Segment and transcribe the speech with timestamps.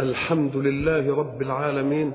[0.00, 2.12] الحمد لله رب العالمين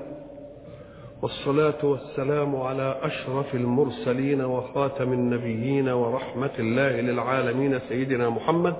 [1.22, 8.76] والصلاة والسلام على أشرف المرسلين وخاتم النبيين ورحمة الله للعالمين سيدنا محمد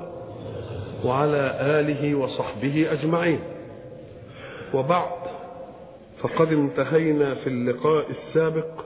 [1.04, 3.40] وعلى آله وصحبه أجمعين.
[4.74, 5.11] وبعد
[6.23, 8.84] فقد انتهينا في اللقاء السابق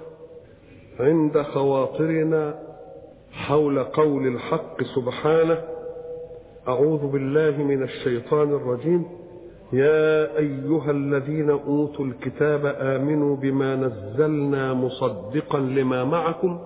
[1.00, 2.58] عند خواطرنا
[3.32, 5.58] حول قول الحق سبحانه
[6.68, 9.19] أعوذ بالله من الشيطان الرجيم.
[9.72, 16.58] يا أيها الذين أوتوا الكتاب آمنوا بما نزلنا مصدقا لما معكم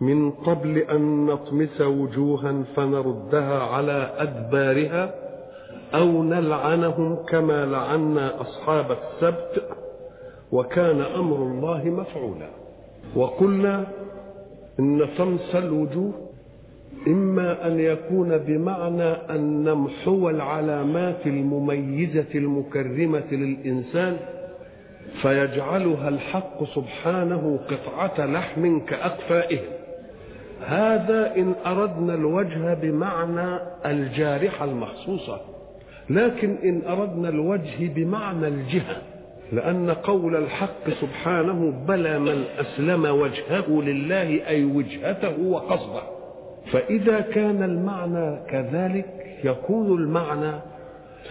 [0.00, 5.14] من قبل أن نطمس وجوها فنردها على أدبارها
[5.94, 9.62] أو نلعنهم كما لعنا أصحاب السبت
[10.52, 12.48] وكان أمر الله مفعولا
[13.16, 13.86] وقلنا
[14.80, 16.12] إن طمس الوجوه
[17.06, 24.16] إما أن يكون بمعنى أن نمحو العلامات المميزة المكرمة للإنسان
[25.22, 29.64] فيجعلها الحق سبحانه قطعة لحم كأكفائهم
[30.66, 35.40] هذا إن أردنا الوجه بمعنى الجارحة المخصوصة
[36.10, 38.96] لكن إن أردنا الوجه بمعنى الجهة
[39.52, 46.19] لأن قول الحق سبحانه بلى من أسلم وجهه لله أي وجهته وقصده
[46.72, 50.52] فإذا كان المعنى كذلك يكون المعنى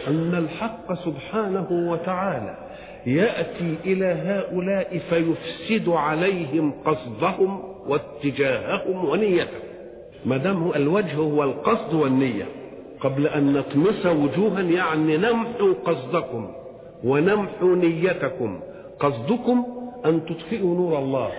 [0.07, 2.57] أن الحق سبحانه وتعالى
[3.05, 9.59] يأتي إلى هؤلاء فيفسد عليهم قصدهم واتجاههم ونيتهم.
[10.25, 12.45] ما دام الوجه هو القصد والنية
[13.01, 16.51] قبل أن نطمس وجوها يعني نمحو قصدكم
[17.03, 18.59] ونمحو نيتكم.
[18.99, 19.65] قصدكم
[20.05, 21.29] أن تطفئوا نور الله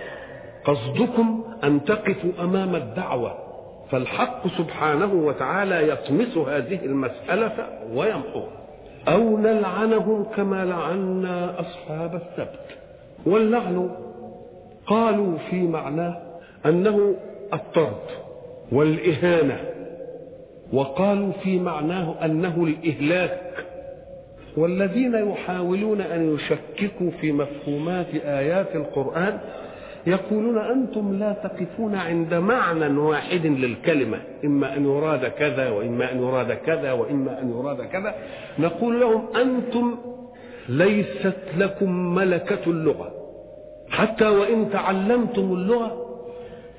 [0.65, 3.50] قصدكم أن تقفوا أمام الدعوة.
[3.91, 8.61] فالحق سبحانه وتعالى يطمس هذه المسألة ويمحوها
[9.07, 12.77] أو نلعنهم كما لعنا أصحاب السبت.
[13.25, 13.89] واللعن
[14.85, 16.21] قالوا في معناه
[16.65, 17.15] أنه
[17.53, 18.07] الطرد
[18.71, 19.59] والإهانة.
[20.73, 23.65] وقالوا في معناه أنه الإهلاك.
[24.57, 29.39] والذين يحاولون أن يشككوا في مفهومات آيات القرآن
[30.07, 34.17] يقولون أنتم لا تقفون عند معنى واحد للكلمة.
[34.45, 38.15] إما أن يراد كذا وإما أن يراد كذا وإما أن يراد كذا.
[38.59, 39.97] نقول لهم أنتم
[40.69, 43.11] ليست لكم ملكة اللغة.
[43.89, 46.05] حتى وإن تعلمتم اللغة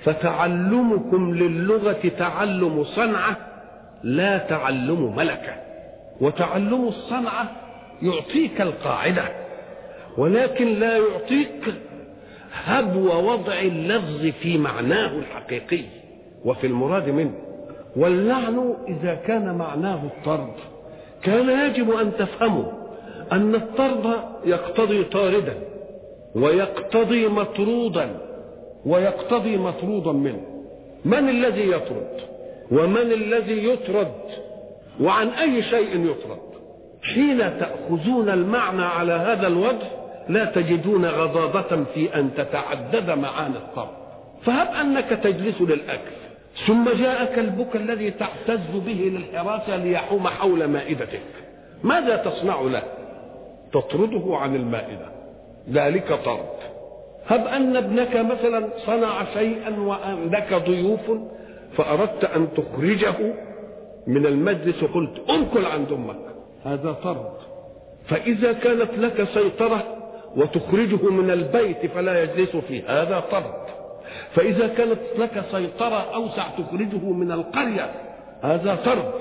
[0.04, 3.37] فتعلمكم للغة تعلم صنعة
[4.03, 5.54] لا تعلم ملكة.
[6.21, 7.50] وتعلم الصنعة
[8.03, 9.22] يعطيك القاعدة
[10.19, 11.75] ولكن لا يعطيك
[12.53, 15.85] هبو وضع اللفظ في معناه الحقيقي.
[16.45, 17.35] وفي المراد منه
[17.97, 20.55] واللعن إذا كان معناه الطرد.
[21.23, 22.65] كان يجب أن تفهموا
[23.33, 24.15] أن الطرد
[24.45, 25.55] يقتضي طاردا
[26.35, 28.17] ويقتضي مطرودا
[28.87, 30.43] ويقتضي مطرودا منه.
[31.05, 32.21] من الذي يطرد؟
[32.71, 34.13] ومن الذي يطرد؟
[35.01, 36.39] وعن أي شيء يطرد؟
[37.03, 44.03] حين تأخذون المعنى على هذا الوجه لا تجدون غضاضة في أن تتعدد معاني الطرد
[44.43, 46.22] فهب أنك تجلس للأكل
[46.66, 51.22] ثم جاء كلبك الذي تعتز به للحراسة ليحوم حول مائدتك.
[51.84, 52.83] ماذا تصنع له؟
[53.72, 55.06] تطرده عن المائدة.
[55.71, 56.53] ذلك طرد.
[57.27, 61.10] هب أن ابنك مثلا صنع شيئا وعندك ضيوف
[61.77, 63.34] فأردت أن تخرجه
[64.06, 66.21] من المجلس وقلت انقل عند أمك.
[66.65, 67.33] هذا طرد.
[68.09, 70.02] فإذا كانت لك سيطرة
[70.37, 73.62] وتخرجه من البيت فلا يجلس فيه هذا طرد.
[74.34, 77.91] فإذا كانت لك سيطرة أوسع تخرجه من القرية
[78.42, 79.12] هذا طرد.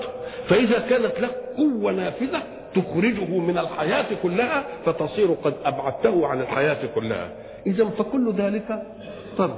[0.48, 2.42] فإذا كانت لك قوة نافذة
[2.74, 7.28] تخرجه من الحياة كلها فتصير قد أبعدته عن الحياة كلها.
[7.66, 8.82] إذا فكل ذلك
[9.38, 9.56] طرد.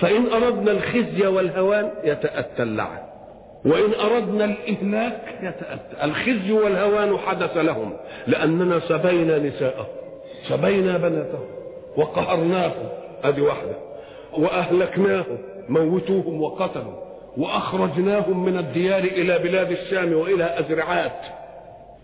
[0.00, 2.98] فإن أردنا الخزي والهوان يتأتى اللعن.
[3.64, 6.04] وإن أردنا الإهلاك يتأتى.
[6.04, 7.96] الخزي والهوان حدث لهم
[8.26, 10.05] لأننا سبينا نساءهم.
[10.48, 11.46] سبينا بناتهم
[11.96, 12.88] وقهرناهم
[13.24, 13.76] هذه واحدة.
[14.32, 15.38] وأهلكناهم
[15.68, 17.06] موتوهم وقتلوا
[17.36, 21.20] وأخرجناهم من الديار إلى بلاد الشام وإلى أزرعات.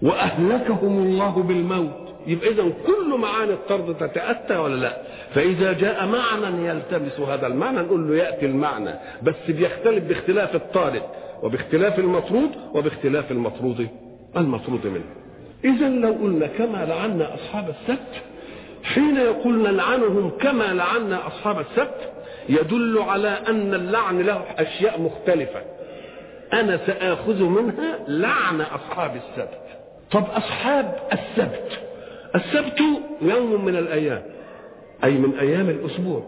[0.02, 2.02] وأهلكهم الله بالموت.
[2.26, 4.96] يبقى إذا كل معاني الطرد تتأتى ولا لا؟
[5.34, 8.90] فإذا جاء معنى يلتمس هذا المعنى نقول له يأتي المعنى.
[9.22, 11.02] بس بيختلف باختلاف الطارد
[11.42, 13.88] وباختلاف المطرود وباختلاف المطرود
[14.36, 15.04] المطرود منه.
[15.64, 18.22] إذا لو قلنا كما لعنا أصحاب السبت
[18.82, 22.12] حين يقول نلعنهم كما لعنا أصحاب السبت
[22.48, 25.62] يدل على أن اللعن له أشياء مختلفة.
[26.52, 29.58] أنا سآخذ منها لعن أصحاب السبت.
[30.10, 31.80] طب أصحاب السبت
[32.34, 32.80] السبت
[33.22, 34.22] يوم من الأيام
[35.04, 36.22] أي من أيام الأسبوع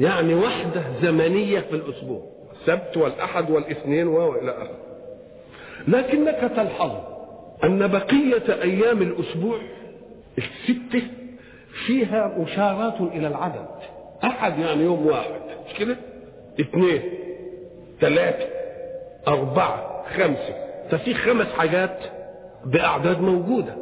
[0.00, 2.22] يعني وحدة زمنية في الأسبوع
[2.52, 4.78] السبت والأحد والإثنين وإلى آخره.
[5.88, 6.90] لكنك تلحظ
[7.64, 9.58] أن بقية أيام الأسبوع
[10.38, 11.02] الستة
[11.86, 13.66] فيها مشارات إلى العدد.
[14.24, 15.30] أحد يعني يوم واحد.
[15.68, 15.96] مش كده؟
[16.60, 17.02] اثنين
[18.00, 18.48] ثلاثة
[19.28, 20.54] أربعة خمسة.
[20.90, 21.98] ففي خمس حاجات
[22.64, 23.76] بأعداد موجودة.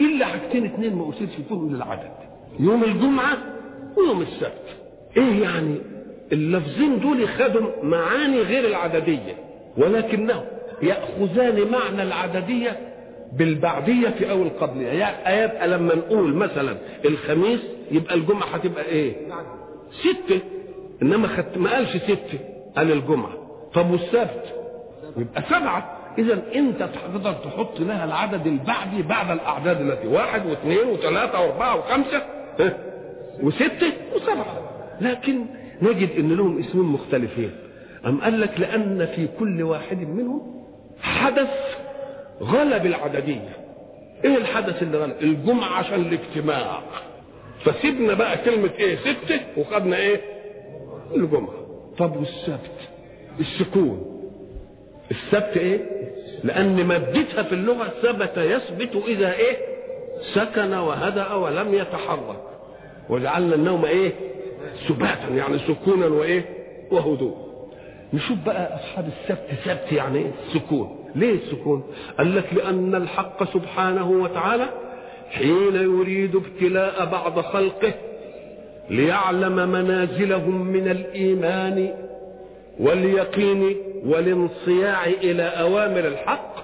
[0.00, 2.10] إلا حاجتين اثنين ما أشيرش فيهم للعدد
[2.60, 3.36] يوم الجمعة
[3.96, 4.76] ويوم السبت.
[5.16, 5.78] إيه يعني؟
[6.32, 9.34] اللفظين دول خدوا معاني غير العددية.
[9.76, 10.44] ولكنهم
[10.82, 12.87] يأخذان معنى العددية
[13.32, 17.60] بالبعدية في أول قبلية يعني يبقى لما نقول مثلا الخميس
[17.90, 19.16] يبقى الجمعة هتبقى إيه؟
[19.92, 20.40] ستة.
[21.02, 22.38] إنما خدت ما قالش ستة
[22.76, 23.32] قال الجمعة.
[23.74, 24.54] طب والسبت؟
[25.16, 25.98] يبقى سبعة.
[26.18, 32.22] إذا أنت تقدر تحط لها العدد البعدي بعد الأعداد التي واحد واثنين وثلاثة وأربعة وخمسة؟
[33.42, 34.70] وستة وسبعة.
[35.00, 35.44] لكن
[35.82, 37.50] نجد إن لهم اسمين مختلفين.
[38.06, 40.64] أم قال لك لأن في كل واحد منهم
[41.00, 41.50] حدث
[42.40, 43.56] غلب العددية.
[44.24, 46.80] إيه الحدث اللي غلب؟ الجمعة عشان الاجتماع.
[47.64, 50.20] فسيبنا بقى كلمة إيه؟ سته وخدنا إيه؟
[51.14, 51.54] الجمعة.
[51.98, 52.70] طب والسبت؟
[53.40, 54.20] السكون.
[55.10, 55.80] السبت إيه؟
[56.44, 59.56] لأن مادتها في اللغة ثبت يثبت إذا إيه؟
[60.34, 62.42] سكن وهدأ ولم يتحرك.
[63.10, 64.12] وجعلنا النوم إيه؟
[64.88, 66.44] سباتا يعني سكونا وإيه؟
[66.90, 67.36] وهدوء.
[68.12, 69.46] نشوف بقى أصحاب السبت.
[69.64, 70.97] سبت يعني إيه؟ سكون.
[71.14, 71.84] ليه السكون
[72.18, 74.68] قال لك لأن الحق سبحانه وتعالى
[75.30, 77.94] حين يريد ابتلاء بعض خلقه
[78.90, 81.94] ليعلم منازلهم من الإيمان
[82.80, 83.76] واليقين
[84.06, 86.54] والانصياع إلى أوامر الحق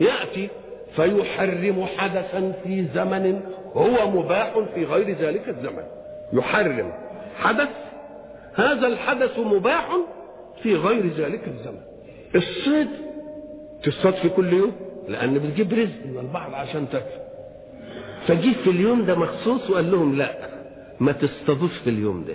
[0.00, 0.48] يأتي
[0.96, 3.40] فيحرم حدثا في زمن
[3.74, 5.84] هو مباح في غير ذلك الزمن.
[6.32, 6.92] يحرم
[7.38, 7.68] حدث
[8.54, 9.88] هذا الحدث مباح
[10.62, 11.80] في غير ذلك الزمن.
[12.34, 12.88] الصيد
[13.82, 14.72] تصطاد في كل يوم؟
[15.08, 17.20] لأن بتجيب رزق من البحر عشان تاكل
[18.26, 20.48] فجيت في اليوم ده مخصوص وقال لهم لا
[21.00, 22.34] ما تصطادوش في اليوم ده.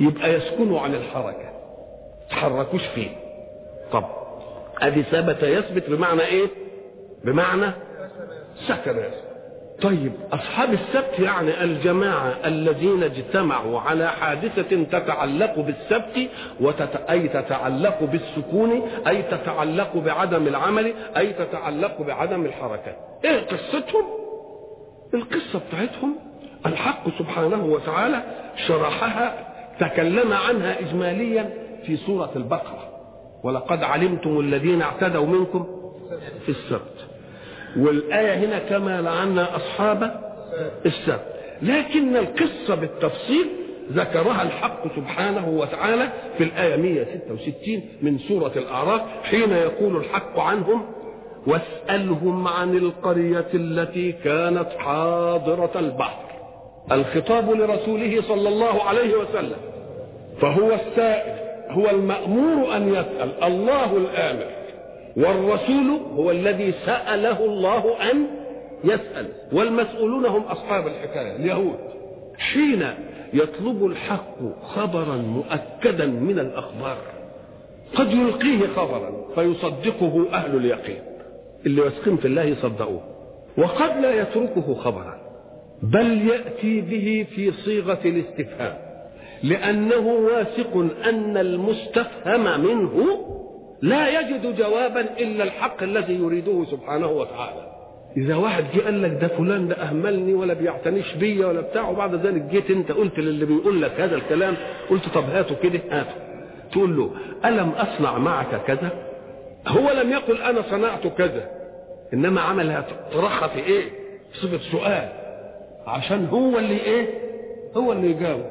[0.00, 1.52] يبقى يسكنوا عن الحركة
[2.30, 3.08] تحركوش فيه
[3.92, 4.04] طب
[4.82, 6.46] أدي ثبت يثبت بمعنى إيه؟
[7.24, 7.72] بمعنى
[8.68, 9.29] سكن يثبت
[9.82, 16.30] طيب أصحاب السبت يعني الجماعة الذين اجتمعوا على حادثة تتعلق بالسبت
[16.60, 16.96] وتت...
[17.10, 22.96] أي تتعلق بالسكون أي تتعلق بعدم العمل أي تتعلق بعدم الحركة.
[23.24, 24.04] إيه قصتهم؟
[25.14, 26.16] القصة بتاعتهم
[26.66, 28.22] الحق سبحانه وتعالى
[28.66, 29.46] شرحها
[29.80, 31.50] تكلم عنها إجماليا
[31.86, 32.88] في سورة البقرة.
[33.44, 35.66] ولقد علمتم الذين اعتدوا منكم
[36.46, 36.99] في السبت.
[37.76, 40.20] والآية هنا كما لعنا أصحاب
[40.86, 41.24] السبت.
[41.62, 43.46] لكن القصة بالتفصيل
[43.92, 46.08] ذكرها الحق سبحانه وتعالى
[46.38, 50.82] في الآية 166 من سورة الأعراف حين يقول الحق عنهم
[51.46, 56.24] واسألهم عن القرية التي كانت حاضرة البحر.
[56.92, 59.56] الخطاب لرسوله صلى الله عليه وسلم
[60.40, 61.34] فهو السائل
[61.70, 64.59] هو المأمور أن يسأل الله الآمر.
[65.16, 68.26] والرسول هو الذي سأله الله أن
[68.84, 69.26] يسأل.
[69.52, 71.78] والمسؤولون هم أصحاب الحكاية اليهود.
[72.38, 72.86] حين
[73.32, 76.98] يطلب الحق خبرا مؤكدا من الأخبار
[77.94, 81.02] قد يلقيه خبرا فيصدقه أهل اليقين.
[81.66, 83.00] اللي واثقين في الله يصدقوه
[83.58, 85.18] وقد لا يتركه خبرا
[85.82, 88.76] بل يأتي به في صيغة الاستفهام
[89.42, 90.76] لأنه واثق
[91.08, 93.26] أن المستفهم منه
[93.82, 97.70] لا يجد جوابا إلا الحق الذي يريده سبحانه وتعالى.
[98.16, 102.14] إذا واحد جه قال لك ده فلان ده أهملني ولا بيعتنيش بيا ولا بتاع وبعد
[102.14, 104.56] ذلك جيت أنت قلت للي بيقول لك هذا الكلام
[104.90, 106.14] قلت طب هاته كده هاته.
[106.72, 107.10] تقول له
[107.44, 108.90] ألم أصنع معك كذا؟
[109.66, 111.50] هو لم يقل أنا صنعت كذا
[112.14, 113.84] إنما عملها طرحها في إيه؟
[114.32, 115.08] صفة سؤال.
[115.86, 117.06] عشان هو اللي إيه؟
[117.76, 118.46] هو اللي يجاوب.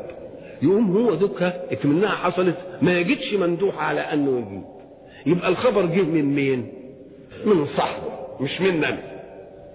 [0.62, 4.79] يقوم هو دوكا اكمنها حصلت ما يجدش مندوح على أنه يجيب.
[5.26, 6.74] يبقى الخبر جه من مين؟
[7.46, 8.98] من صاحبه مش مننا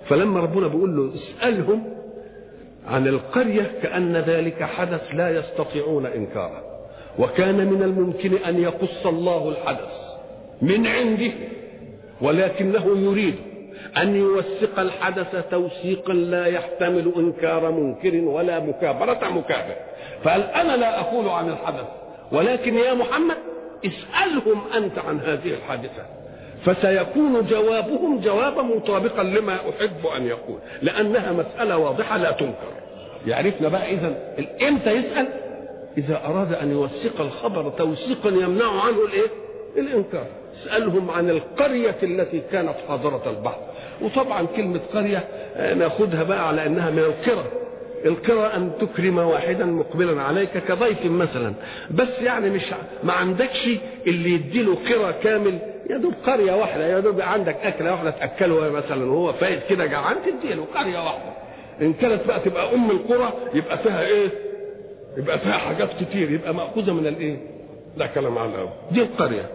[0.08, 1.84] فلما ربنا بيقول له اسألهم
[2.86, 6.62] عن القرية كأن ذلك حدث لا يستطيعون إنكاره.
[7.18, 9.92] وكان من الممكن أن يقص الله الحدث
[10.62, 11.32] من عنده
[12.20, 13.34] ولكنه يريد
[13.96, 19.74] أن يوثق الحدث توثيقا لا يحتمل إنكار منكر ولا مكابرة مكابر.
[20.24, 21.86] فقال أنا لا أقول عن الحدث
[22.32, 23.36] ولكن يا محمد
[23.84, 26.02] اسألهم أنت عن هذه الحادثة.
[26.64, 30.58] فسيكون جوابهم جوابا مطابقا لما أحب أن يقول.
[30.82, 32.72] لأنها مسألة واضحة لا تنكر.
[33.26, 34.14] يعرفنا بقى اذا
[34.68, 35.26] إمتى يسأل؟
[35.98, 39.28] إذا أراد أن يوثق الخبر توثيقا يمنع عنه الإيه؟
[39.76, 40.26] الإنكار.
[40.62, 43.60] اسألهم عن القرية التي كانت حاضرة البحر.
[44.02, 45.24] وطبعا كلمة قرية
[45.74, 47.44] نأخذها بقى على إنها من القرى.
[48.04, 51.54] القرى أن تكرم واحدا مقبلا عليك كضيف مثلا.
[51.90, 52.62] بس يعني مش
[53.04, 53.68] ما عندكش
[54.06, 55.58] اللي يديله قرى كامل.
[55.90, 60.16] يا دوب قرية واحدة يا دوب عندك أكلة واحدة تاكله مثلا وهو فايت كده جعان
[60.26, 61.32] تديله قرية واحدة.
[61.82, 64.28] إن كانت بقى تبقى أم القرى يبقى فيها إيه؟
[65.16, 67.37] يبقى فيها حاجات كتير يبقى مأخوذة من الإيه؟
[67.96, 69.50] ده كلام على الأول دي القرية.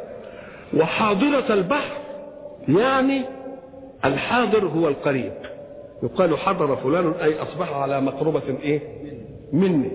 [0.73, 1.97] وحاضرة البحر
[2.67, 3.21] يعني
[4.05, 5.33] الحاضر هو القريب.
[6.03, 8.81] يقال حضر فلان أي أصبح على مقربة إيه؟
[9.53, 9.91] مني.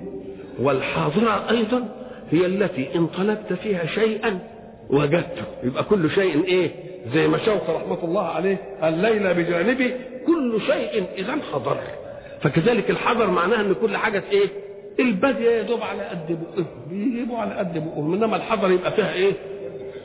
[0.60, 1.88] والحاضرة أيضا
[2.30, 4.38] هي التي إن طلبت فيها شيئا
[4.90, 5.44] وجدته.
[5.62, 6.70] يبقى كل شيء إيه؟
[7.14, 9.94] زي ما شوقي رحمة الله عليه الليل بجانبي
[10.26, 11.76] كل شيء إذا حضر
[12.40, 14.46] فكذلك الحضر معناها إن كل حاجة إيه؟
[15.00, 19.32] البادية يا دوب على قد بقهم بيجيبوا على قد بقهم إنما الحضر يبقى فيها إيه؟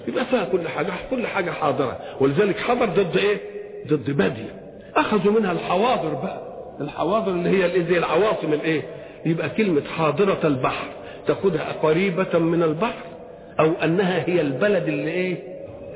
[0.08, 1.98] يبقى فيها كل حاجة كل حاجة حاضرة.
[2.20, 3.38] ولذلك حضر ضد إيه؟
[3.88, 4.59] ضد بادية.
[5.00, 6.42] أخذوا منها الحواضر بقى.
[6.82, 8.82] الحواضر اللي هي زي العواصم الإيه؟
[9.26, 10.88] يبقى كلمة حاضرة البحر.
[11.28, 13.04] تاخدها قريبة من البحر.
[13.60, 15.38] أو أنها هي البلد اللي إيه؟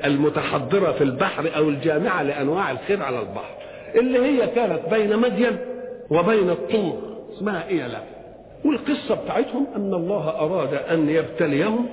[0.04, 3.54] المتحضرة في البحر أو الجامعة لأنواع الخير على البحر.
[3.94, 5.56] اللي هي كانت بين مدين
[6.10, 7.02] وبين الطور.
[7.36, 7.98] اسمها إيه لا
[8.64, 11.86] والقصة بتاعتهم أن الله أراد أن يبتليهم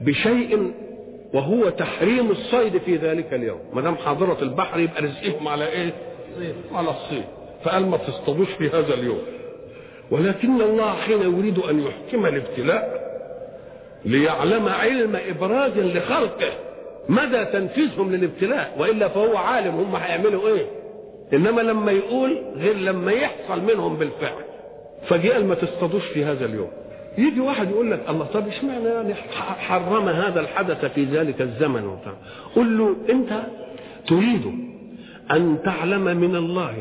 [0.00, 0.72] بشيء
[1.34, 3.58] وهو تحريم الصيد في ذلك اليوم.
[3.72, 5.92] ما دام حاضرة البحر يبقى رزقهم على إيه؟
[6.74, 7.24] على الصيد
[7.64, 9.18] فقال ما تصطادوش في هذا اليوم.
[10.10, 13.00] ولكن الله حين يريد أن يحكم الابتلاء
[14.04, 16.52] ليعلم علم إبراز لخلقه
[17.08, 20.66] مدى تنفيذهم للابتلاء وإلا فهو عالم هم هيعملوا إيه؟
[21.32, 24.44] إنما لما يقول غير لما يحصل منهم بالفعل.
[25.08, 26.70] فجاء ما تصطادوش في هذا اليوم.
[27.18, 29.14] يجي واحد يقول لك الله طب اشمعنى يعني
[29.58, 32.12] حرم هذا الحدث في ذلك الزمن؟ وبتاع
[32.56, 33.30] قل له انت
[34.08, 34.69] تريد
[35.30, 36.74] أن تعلم من الله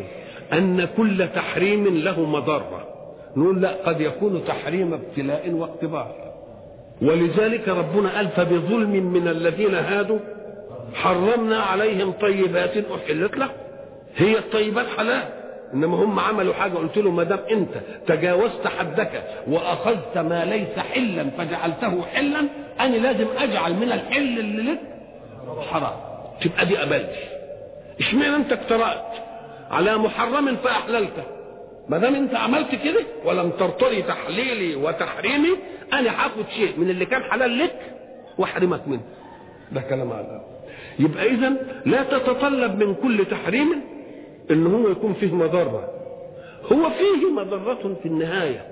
[0.53, 2.87] أن كل تحريم له مضرة.
[3.35, 6.15] نقول لا قد يكون تحريم ابتلاء واختبار.
[7.01, 10.19] ولذلك ربنا قال فبظلم من الذين هادوا
[10.93, 13.49] حرمنا عليهم طيبات أحلت لهم
[14.17, 15.23] هي الطيبات حلال.
[15.73, 17.71] إنما هم عملوا حاجة قلت له ما دام أنت
[18.07, 22.39] تجاوزت حدك وأخذت ما ليس حلا فجعلته حلا
[22.79, 24.79] أنا لازم أجعل من الحل اللي لك
[25.71, 25.93] حرام.
[26.41, 27.38] تبقى دي قبلتي
[27.99, 29.05] اشمعنى انت اقترأت
[29.71, 31.23] على محرم فأحللته؟
[31.89, 35.49] ما دام انت عملت كده ولم ترتضي تحليلي وتحريمي
[35.93, 37.75] أنا هاخد شيء من اللي كان حلال لك
[38.37, 39.01] وأحرمك منه.
[39.71, 40.41] ده كلام على
[40.99, 41.53] يبقى إذا
[41.85, 43.81] لا تتطلب من كل تحريم
[44.51, 45.89] إن هو يكون فيه مضرة.
[46.71, 48.65] هو فيه مضرة في النهاية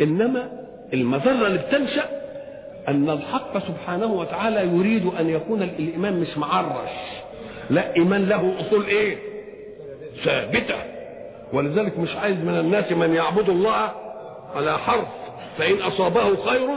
[0.00, 0.50] إنما
[0.94, 2.04] المضرة اللي بتنشأ
[2.88, 6.90] أن الحق سبحانه وتعالى يريد أن يكون الإيمان مش معرش.
[7.72, 9.16] لا إيمان له أصول إيه؟
[10.24, 10.74] ثابتة.
[11.52, 13.92] ولذلك مش عايز من الناس من يعبد الله
[14.54, 15.08] على حرف.
[15.58, 16.68] فإن أصابه خير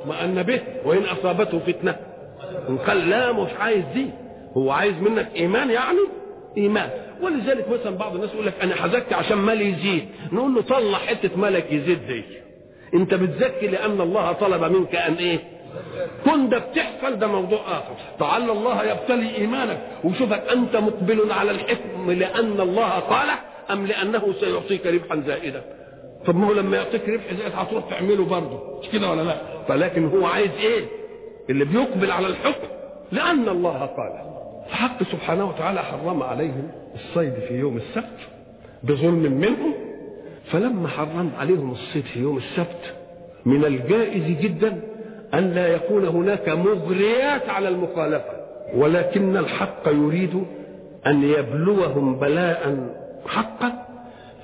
[0.00, 1.96] اطمأن به وإن أصابته فتنة.
[2.68, 4.06] إن قال لا مش عايز دي.
[4.56, 5.98] هو عايز منك إيمان يعني
[6.56, 6.90] إيمان.
[7.22, 10.08] ولذلك مثلا بعض الناس يقول لك أنا حزكت عشان مالي يزيد.
[10.32, 12.24] نقول له طلع حتة مالك يزيد دي
[12.94, 15.38] أنت بتزكي لأن الله طلب منك أن إيه؟
[16.24, 17.94] كن ده بتحصل ده موضوع آخر.
[18.20, 23.28] لعل الله يبتلي إيمانك وشوفك أنت مقبل على الحكم لأن الله قال
[23.70, 25.62] أم لأنه سيعطيك ربحا زائدا.
[26.26, 28.80] طب ما هو لما يعطيك ربح زائد هتروح تعمله برضه.
[28.80, 29.36] مش كده ولا لا؟
[29.68, 30.84] فلكن هو عايز إيه؟
[31.50, 32.68] اللي بيقبل على الحكم
[33.12, 34.12] لأن الله قال
[34.70, 38.18] فحق سبحانه وتعالى حرم عليهم الصيد في يوم السبت
[38.82, 39.74] بظلم منهم.
[40.52, 42.94] فلما حرم عليهم الصيد في يوم السبت
[43.46, 44.80] من الجائز جدا
[45.34, 48.40] أن لا يكون هناك مغريات على المخالفة
[48.74, 50.44] ولكن الحق يريد
[51.06, 52.76] أن يبلوهم بلاء
[53.26, 53.72] حقا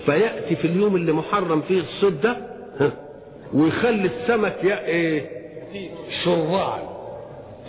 [0.06, 2.36] فيأتي في اليوم اللي محرم فيه الصيد ده
[3.54, 5.26] ويخلي السمك يا إيه؟
[6.24, 6.82] شراعا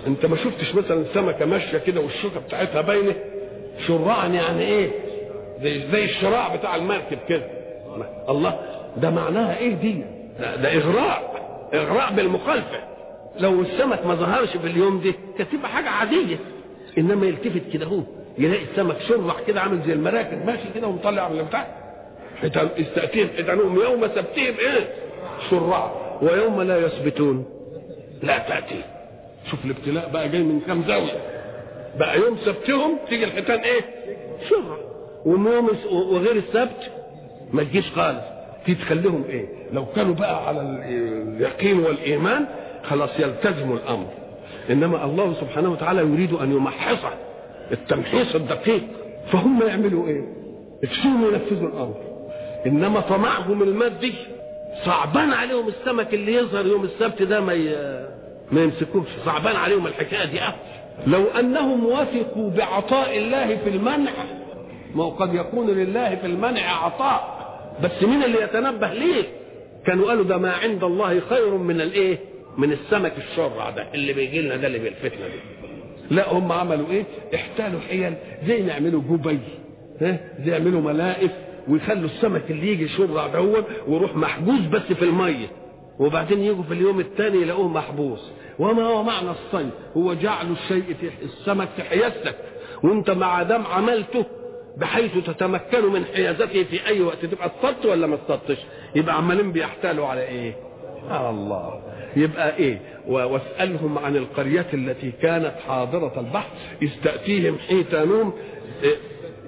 [0.08, 3.16] أنت ما شفتش مثلا السمكة ماشية كده والشوكة بتاعتها باينة؟
[3.88, 4.90] شراعا يعني إيه؟
[5.64, 7.44] زي زي الشراع بتاع المركب كده.
[8.30, 8.60] الله
[8.98, 10.04] ده معناها إيه دي؟
[10.40, 11.34] ده, ده إغراء
[11.74, 12.80] إغراء بالمخالفة.
[13.40, 16.38] لو السمك ما ظهرش في اليوم ده كانت تبقى حاجة عادية.
[16.98, 18.00] إنما يلتفت كده هو
[18.38, 21.68] يلاقي السمك شرع كده عامل زي المراكب ماشي كده ومطلع من بتاع
[22.80, 24.88] استأتيهم حيتانهم يوم سبتهم إيه؟
[25.50, 25.92] شرع.
[26.22, 27.46] ويوم لا يثبتون.
[28.24, 28.82] لا تأتي.
[29.52, 31.22] شوف الابتلاء بقى جاي من كام زاوية.
[32.00, 33.82] بقى يوم سبتهم تيجي الحيتان إيه؟
[34.50, 34.78] شرع.
[35.26, 36.92] ويوم وغير السبت
[37.54, 38.22] ما تجيش خالص.
[38.76, 42.46] تخليهم إيه؟ لو كانوا بقى على اليقين والإيمان
[42.84, 44.08] خلاص يلتزموا الأمر.
[44.70, 47.14] إنما الله سبحانه وتعالى يريد أن يمحصه
[47.72, 48.84] التمحيص الدقيق.
[49.32, 50.22] فهم يعملوا إيه؟
[50.84, 51.96] يكفيهم ينفذوا الأمر.
[52.66, 54.14] إنما طمعهم المادي.
[54.86, 57.70] صعبان عليهم السمك اللي يظهر يوم السبت ده ما ي...
[58.52, 59.08] ما يمسكوش.
[59.26, 60.58] صعبان عليهم الحكاية دي أفضل.
[61.08, 64.12] لو أنهم وثقوا بعطاء الله في المنع
[64.96, 67.38] ما هو قد يكون لله في المنع عطاء.
[67.84, 69.24] بس مين اللي يتنبه ليه؟
[69.86, 72.18] كانوا قالوا ده ما عند الله خير من الإيه؟
[72.58, 75.40] من السمك الشرع ده اللي بيجي لنا ده اللي بالفتنه دي
[76.12, 77.04] لا هم عملوا إيه؟
[77.36, 78.14] احتالوا حيل.
[78.48, 79.40] زي ما يعملوا جبي
[80.02, 81.32] ها؟ زي يعملوا ملائف
[81.68, 85.48] ويخلوا السمك اللي يجي شرع دون ويروح محبوس بس في المية.
[86.00, 88.32] وبعدين يجوا في اليوم الثاني يلاقوه محبوس.
[88.60, 92.36] وما هو معنى الصيد؟ هو جعل الشيء في السمك في حيازتك.
[92.84, 94.26] وانت مع دام عملته
[94.78, 97.26] بحيث تتمكن من حيازته في أي وقت.
[97.26, 98.58] تبقى اصطدت ولا ما اصطدتش؟
[98.96, 100.54] يبقى عمالين بيحتالوا على إيه؟
[101.12, 101.82] آه الله.
[102.16, 106.50] يبقى إيه؟ واسألهم عن القرية التي كانت حاضرة البحر
[106.82, 108.34] اذ تاتيهم حيتانهم
[108.84, 108.96] إيه؟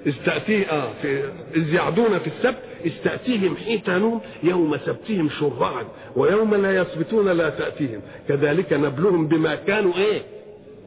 [0.06, 1.22] إذ تأتيه آه في
[1.56, 5.84] إذ يعدون في السبت إذ تأتيهم حيتانهم يوم سبتهم شرعا
[6.16, 8.00] ويوم لا يسبتون لا تأتيهم.
[8.28, 10.22] كذلك نبلهم بما كانوا إيه؟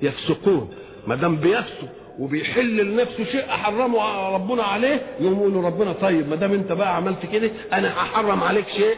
[0.02, 0.70] يفسقون.
[1.08, 1.90] ما دام بيفسق
[2.20, 6.96] وبيحل لنفسه شيء حرمه ربنا عليه؟ يقوم يقول له ربنا طيب ما دام أنت بقى
[6.96, 8.96] عملت كده أنا هحرم عليك شيء؟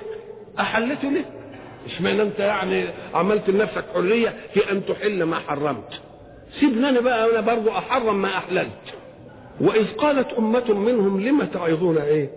[0.60, 1.26] أحلته ليه؟
[1.86, 6.02] اشمعنى انت يعني عملت لنفسك حرية في أن تحل ما حرمت؟
[6.60, 8.96] سيبني أنا بقى أنا برضه أحرم ما أحللت.
[9.62, 12.30] وإذ قالت أمة منهم لم تعظون إيه؟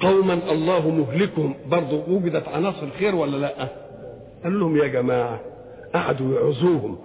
[0.00, 1.54] قوما الله مهلكهم.
[1.66, 3.68] برضو وجدت عناصر خير ولا لأ؟
[4.44, 5.40] قال لهم يا جماعة
[5.94, 6.98] قعدوا يعظوهم.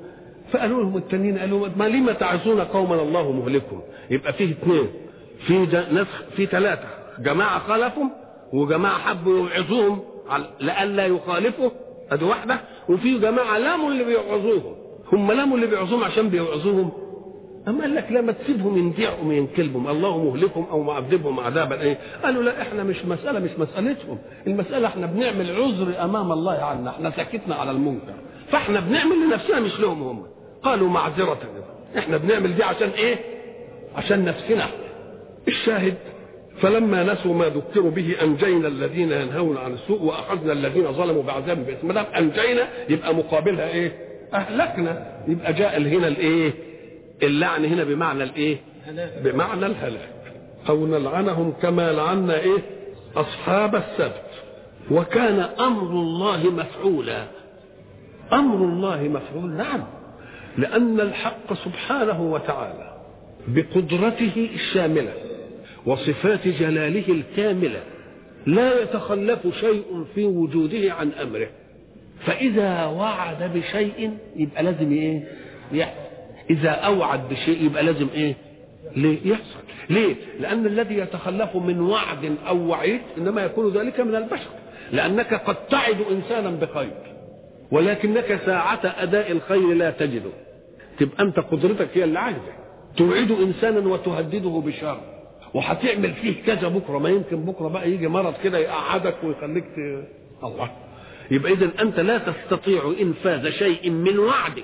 [0.52, 4.88] فقالوا لهم التانيين قالوا ما لم تعظون قوما الله مهلكهم؟ يبقى فيه اثنين
[5.48, 5.54] في
[5.92, 6.88] ناس في ثلاثة
[7.20, 8.06] جماعة خالفوا
[8.54, 10.00] وجماعة حبوا يوعظوهم.
[10.60, 11.70] لئلا يخالفوا
[12.12, 14.76] ادي واحدة وفي جماعة لاموا اللي بيوعظوهم
[15.14, 16.92] هم لاموا اللي بيوعظوهم عشان بيوعظوهم
[17.68, 19.88] أما قال لك لا ما تسيبهم ينتعوا من كلبهم.
[19.88, 24.18] الله مهلكهم أو معذبهم عذابا إيه قالوا لا إحنا مش مسألة مش مسألتهم.
[24.48, 26.90] المسألة إحنا بنعمل عذر أمام الله عنا.
[26.90, 28.14] إحنا سكتنا على المنكر.
[28.52, 30.24] فإحنا بنعمل لنفسنا مش لهم هم.
[30.64, 31.40] قالوا معذرة
[31.98, 33.20] إحنا بنعمل دي عشان إيه؟
[33.96, 34.68] عشان نفسنا.
[35.48, 35.98] الشاهد
[36.62, 41.88] فلما نسوا ما ذكروا به أنجينا الذين ينهون عن السوء وأخذنا الذين ظلموا بعذاب باسم
[41.88, 43.92] ما دام أنجينا يبقى مقابلها إيه؟
[44.34, 45.06] أهلكنا.
[45.28, 46.54] يبقى جاء هنا الإيه؟
[47.24, 48.58] اللعن هنا بمعنى الإيه؟
[49.24, 50.10] بمعنى الهلاك.
[50.70, 52.58] أو نلعنهم كما لعنا إيه؟
[53.16, 54.32] أصحاب السبت.
[54.92, 57.24] وكان أمر الله مفعولا.
[58.34, 59.84] أمر الله مفعول نعم.
[60.58, 62.98] لأن الحق سبحانه وتعالى
[63.48, 65.14] بقدرته الشاملة.
[65.86, 67.80] وصفات جلاله الكاملة
[68.46, 71.48] لا يتخلف شيء في وجوده عن أمره
[72.26, 75.24] فإذا وعد بشيء يبقى لازم إيه
[75.72, 76.12] يحصل
[76.50, 78.36] إذا أوعد بشيء يبقى لازم إيه؟
[78.96, 79.60] ليه؟ يحصل.
[79.90, 84.50] ليه؟ لأن الذي يتخلف من وعد أو وعيد إنما يكون ذلك من البشر.
[84.92, 86.92] لأنك قد تعد إنسانا بخير.
[87.72, 90.32] ولكنك ساعة أداء الخير لا تجده.
[91.00, 92.54] تبقى أنت قدرتك هي اللي عايزة.
[92.98, 95.02] توعد إنسانا وتهدده بشر.
[95.54, 100.04] وهتعمل فيه كذا بكرة ما يمكن بكرة بقى يجي مرض كده يقعدك ويخليك ت...
[100.44, 100.72] الله.
[101.32, 104.64] يبقى إذا أنت لا تستطيع إنفاذ شيء من وعدك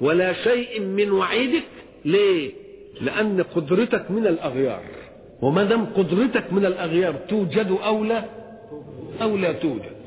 [0.00, 1.64] ولا شيء من وعيدك.
[2.04, 2.52] ليه؟
[3.00, 4.80] لأن قدرتك من الأغيار.
[5.42, 8.24] وما دام قدرتك من الأغيار توجد أو لا
[9.22, 9.98] أو لا توجد.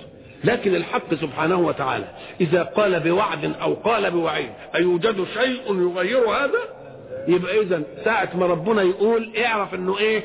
[0.44, 2.06] لكن الحق سبحانه وتعالى
[2.42, 6.81] إذا قال بوعد أو قال بوعيد أيوجد شيء يغير هذا؟
[7.28, 10.24] يبقى إذا ساعة ما ربنا يقول اعرف إنه إيه؟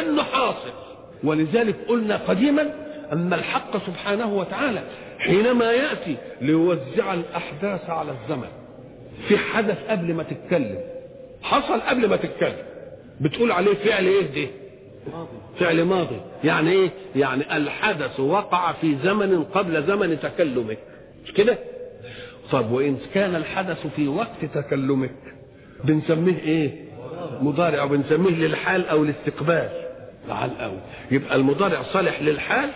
[0.00, 0.72] إنه حاصل.
[1.24, 2.74] ولذلك قلنا قديما
[3.12, 4.82] أن الحق سبحانه وتعالى
[5.18, 8.48] حينما يأتي ليوزع الأحداث على الزمن.
[9.28, 10.78] في حدث قبل ما تتكلم.
[11.42, 12.56] حصل قبل ما تتكلم.
[13.20, 14.50] بتقول عليه فعل إيه؟ ده
[15.58, 16.20] فعل ماضي.
[16.44, 20.78] يعني إيه؟ يعني الحدث وقع في زمن قبل زمن تكلمك.
[21.24, 21.58] مش كده؟
[22.52, 25.10] طب وإن كان الحدث في وقت تكلمك
[25.84, 26.84] بنسميه إيه؟
[27.40, 29.68] مضارع أو بنسميه للحال أو الاستقبال
[30.28, 30.78] على الأول
[31.10, 32.70] يبقى المضارع صالح للحال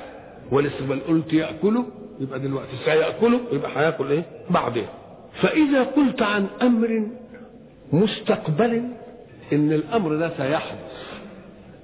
[0.52, 1.06] والاستقبال.
[1.06, 1.86] قلت يأكله
[2.20, 4.86] يبقى دلوقتي سيأكله يبقى هيأكل إيه؟ بعدين
[5.42, 7.06] فإذا قلت عن أمر
[7.92, 8.82] مستقبل
[9.52, 11.18] إن الأمر ده سيحدث.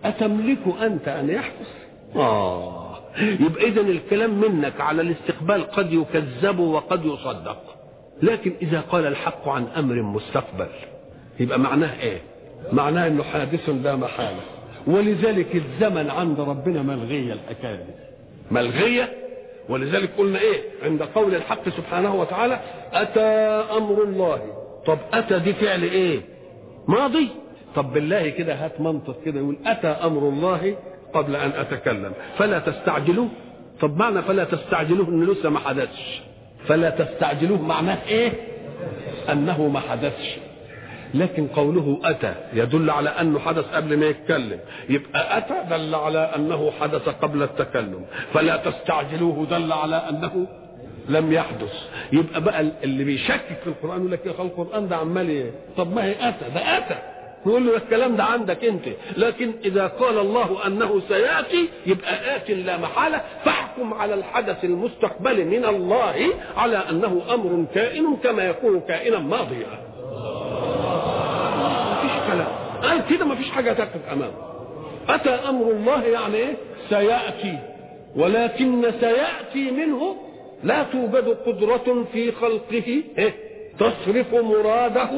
[0.05, 1.69] أتملك أنت أن يحدث؟
[2.17, 2.97] آه.
[3.19, 7.59] يبقى إذا الكلام منك على الاستقبال قد يكذب وقد يصدق.
[8.23, 10.67] لكن إذا قال الحق عن أمر مستقبل
[11.41, 12.19] يبقى معناه إيه؟
[12.73, 14.41] معناه إنه حادث لا محالة.
[14.87, 17.93] ولذلك الزمن عند ربنا ملغية الحكاية دي
[18.51, 19.13] ملغية؟
[19.69, 22.61] ولذلك قلنا إيه؟ عند قول الحق سبحانه وتعالى
[22.93, 23.21] أتى
[23.77, 24.41] أمر الله.
[24.87, 26.21] طب أتى دي فعل إيه؟
[26.89, 27.29] ماضي.
[27.77, 30.77] طب بالله كده هات منطق كده يقول أتى أمر الله
[31.15, 32.13] قبل أن أتكلم.
[32.39, 33.29] فلا تستعجلوه.
[33.81, 36.23] طب معنى فلا تستعجلوه إنه لسه ما حدثش؟
[36.67, 38.33] فلا تستعجلوه معناه إيه؟
[39.33, 40.37] أنه ما حدثش.
[41.15, 44.59] لكن قوله أتى يدل على أنه حدث قبل ما يتكلم.
[44.89, 48.05] يبقى أتى دل على أنه حدث قبل التكلم.
[48.33, 50.47] فلا تستعجلوه دل على أنه
[51.09, 51.73] لم يحدث.
[52.13, 55.95] يبقى بقى اللي بيشكك في القرآن يقول لك يا أخي القرآن ده عمال إيه طب
[55.95, 56.97] ما هي أتى؟ ده أتى.
[57.47, 58.85] نقول له الكلام ده عندك أنت.
[59.17, 63.21] لكن إذا قال الله أنه سيأتي يبقى آت لا محالة.
[63.45, 66.15] فاحكم على الحدث المستقبل من الله
[66.57, 69.85] على أنه أمر كائن كما يكون كائنا ماضيا.
[72.89, 74.35] قال كده مفيش حاجة تقف أمامه.
[75.09, 76.55] أتى أمر الله يعني إيه
[76.89, 77.59] سيأتي
[78.17, 80.17] ولكن سيأتي منه
[80.65, 83.35] لا توجد قدرة في خلقه إيه؟
[83.79, 85.11] تصرف مراده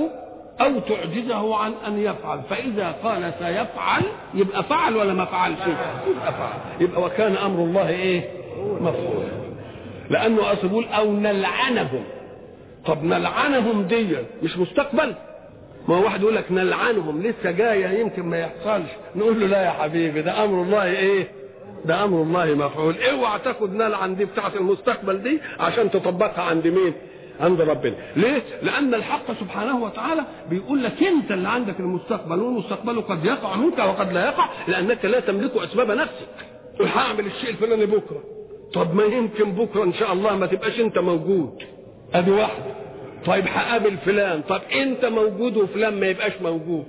[0.61, 2.41] أو تعجزه عن أن يفعل.
[2.51, 4.03] فإذا قال سيفعل
[4.35, 5.59] يبقى فعل ولا ما فعلش؟
[6.07, 6.81] يبقى فعل.
[6.81, 8.31] يبقى وكان أمر الله إيه؟
[8.81, 9.25] مفعول.
[10.41, 12.05] أصل يقول أو نلعنهم.
[12.87, 14.07] طب نلعنهم دي
[14.43, 15.15] مش مستقبل.
[15.89, 18.91] ما هو واحد يقول لك نلعنهم لسه جاية يمكن ما يحصلش.
[19.17, 21.29] نقول له لا يا حبيبي ده أمر الله إيه؟
[21.85, 22.95] ده أمر الله مفعول.
[23.03, 26.93] اوعى تاخد نلعن دي بتاعة المستقبل دي عشان تطبقها عند مين؟
[27.41, 27.95] عند ربنا.
[28.17, 33.79] ليه لأن الحق سبحانه وتعالى بيقول لك أنت اللي عندك المستقبل والمستقبل قد يقع منك
[33.79, 36.29] وقد لا يقع لأنك لا تملك أسباب نفسك.
[36.81, 38.23] هعمل الشيء الفلاني بكرة.
[38.75, 41.63] طب ما يمكن بكرة إن شاء الله ما تبقاش أنت موجود.
[42.15, 42.65] أدي واحدة
[43.27, 44.43] طيب هقابل فلان.
[44.43, 46.85] طب انت موجود وفلان ما يبقاش موجود.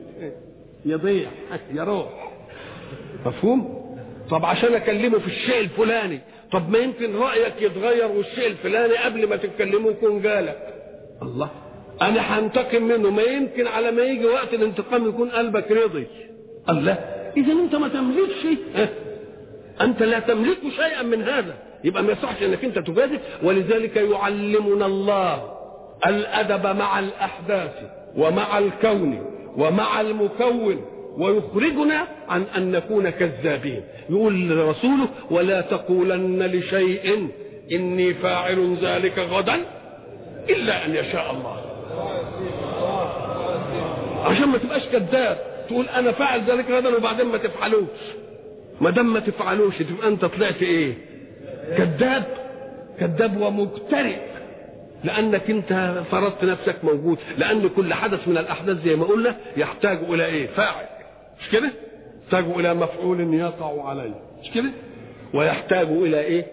[0.85, 1.29] يضيع.
[1.73, 2.31] يروح.
[3.25, 3.87] مفهوم؟
[4.29, 6.19] طب عشان اكلمه في الشيء الفلاني.
[6.51, 10.73] طب ما يمكن رأيك يتغير والشيء الفلاني قبل ما تتكلمه يكون جالك.
[11.21, 11.49] الله.
[12.01, 13.09] أنا هنتقم منه.
[13.09, 16.07] ما يمكن على ما يجي وقت الانتقام يكون قلبك رضي.
[16.69, 16.93] الله.
[17.37, 18.89] إذا انت ما تملكش آه؟
[19.81, 21.53] انت لا تملك شيئا من هذا.
[21.83, 25.56] يبقى ما يصحش انك انت تجادل ولذلك يعلمنا الله.
[26.05, 27.71] الأدب مع الأحداث
[28.17, 29.25] ومع الكون
[29.57, 30.85] ومع المكون
[31.17, 33.81] ويخرجنا عن أن نكون كذابين.
[34.09, 37.27] يقول لرسوله ولا تقولن لشيء
[37.71, 39.55] إني فاعل ذلك غدا
[40.49, 41.61] إلا أن يشاء الله.
[44.25, 45.37] عشان ما تبقاش كذاب
[45.69, 47.99] تقول أنا فاعل ذلك غدا وبعدين ما تفعلوش.
[48.81, 50.93] ما دام ما تفعلوش تبقى أنت طلعت إيه؟
[51.77, 52.23] كذاب.
[52.99, 54.15] كذاب ومبترئ
[55.03, 57.17] لأنك انت فرضت نفسك موجود.
[57.37, 60.85] لأن كل حدث من الأحداث زي ما قلنا يحتاج إلى إيه؟ فاعل.
[61.41, 61.71] مش كده؟
[62.23, 64.15] يحتاج إلى مفعول يقع عليه.
[64.43, 64.69] مش كده؟
[65.33, 66.45] ويحتاج إلى إيه؟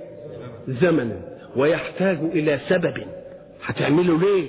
[0.69, 1.21] زمن.
[1.57, 2.95] ويحتاج إلى سبب.
[3.65, 4.49] هتعمله ليه؟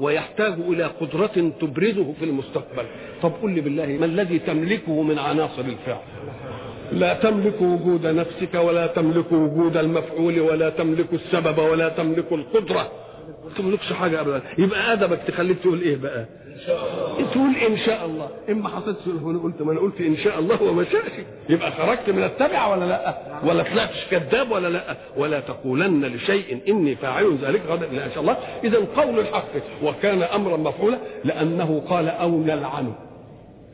[0.00, 2.84] ويحتاج إلى قدرة تبرزه في المستقبل.
[3.22, 6.00] طب قل لي بالله ما الذي تملكه من عناصر الفعل؟
[6.92, 12.90] لا تملك وجود نفسك ولا تملك وجود المفعول ولا تملك السبب ولا تملك القدرة.
[13.44, 14.42] ما تملكش حاجة أبدا.
[14.58, 16.26] يبقى أدبك تخليك تقول إيه بقى؟
[17.32, 20.84] تقول إن شاء الله؟ إما حطيت هنا قلت ما أنا قلت إن شاء الله وما
[20.84, 21.12] شاءش.
[21.48, 26.96] يبقى خرجت من التبع ولا لأ؟ ولا طلعتش كذاب ولا لأ؟ ولا تقولن لشيء إني
[26.96, 28.36] فاعل ذلك غدا إن شاء الله.
[28.64, 29.48] إذا قول الحق.
[29.82, 32.94] وكان أمرا مفعولا لأنه قال أو نلعنه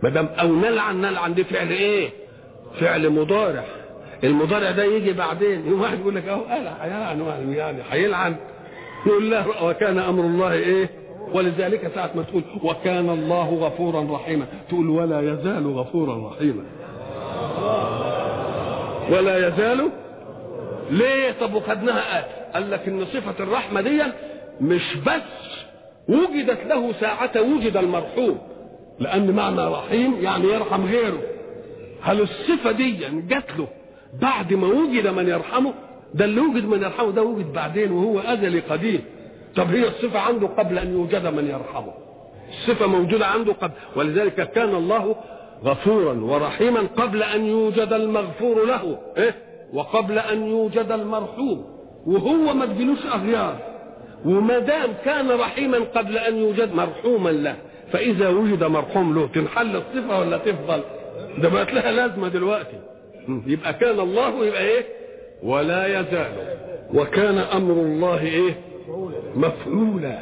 [0.02, 2.11] ما دام أو نلعن نلعن دي فعل إيه؟
[2.81, 3.64] فعل مضارع.
[4.24, 5.66] المضارع ده يجي بعدين.
[5.66, 8.37] يوم واحد يقول لك أهو قال هيلعن يعني هيلعن.
[9.06, 10.90] يقول له وكان أمر الله إيه؟
[11.34, 14.46] ولذلك ساعة ما تقول وكان الله غفورا رحيما.
[14.68, 16.64] تقول ولا يزال غفورا رحيما.
[19.11, 19.90] ولا يزال؟
[20.90, 24.02] ليه؟ طب وخدناها قال قال لك إن صفة الرحمة دي
[24.61, 25.58] مش بس
[26.08, 28.38] وجدت له ساعة وجد المرحوم
[28.98, 31.18] لأن معنى رحيم يعني يرحم غيره.
[32.02, 32.92] هل الصفة دي
[33.28, 33.66] جات له
[34.20, 35.74] بعد ما وجد من يرحمه؟
[36.14, 39.01] ده اللي وجد من يرحمه ده وجد بعدين وهو أزلي قديم
[39.57, 41.92] طب هي الصفة عنده قبل أن يوجد من يرحمه.
[42.49, 43.73] الصفة موجودة عنده قبل.
[43.97, 45.16] ولذلك كان الله
[45.64, 48.99] غفورا ورحيما قبل أن يوجد المغفور له.
[49.16, 49.35] إيه؟
[49.73, 51.64] وقبل أن يوجد المرحوم.
[52.07, 53.57] وهو ما تجيلوش أغيار.
[54.25, 57.57] وما دام كان رحيما قبل أن يوجد مرحوما له
[57.92, 60.81] فإذا وجد مرحوم له تنحل الصفة ولا تفضل؟
[61.38, 62.79] ده بقت لها لازمة دلوقتي.
[63.47, 64.85] يبقى كان الله يبقى إيه؟
[65.42, 66.33] ولا يزال.
[66.94, 68.55] وكان أمر الله إيه؟
[69.37, 70.18] مفعولا.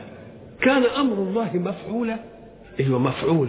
[0.62, 2.16] كان أمر الله مفعولا؟
[2.81, 3.48] أيوه مفعول؟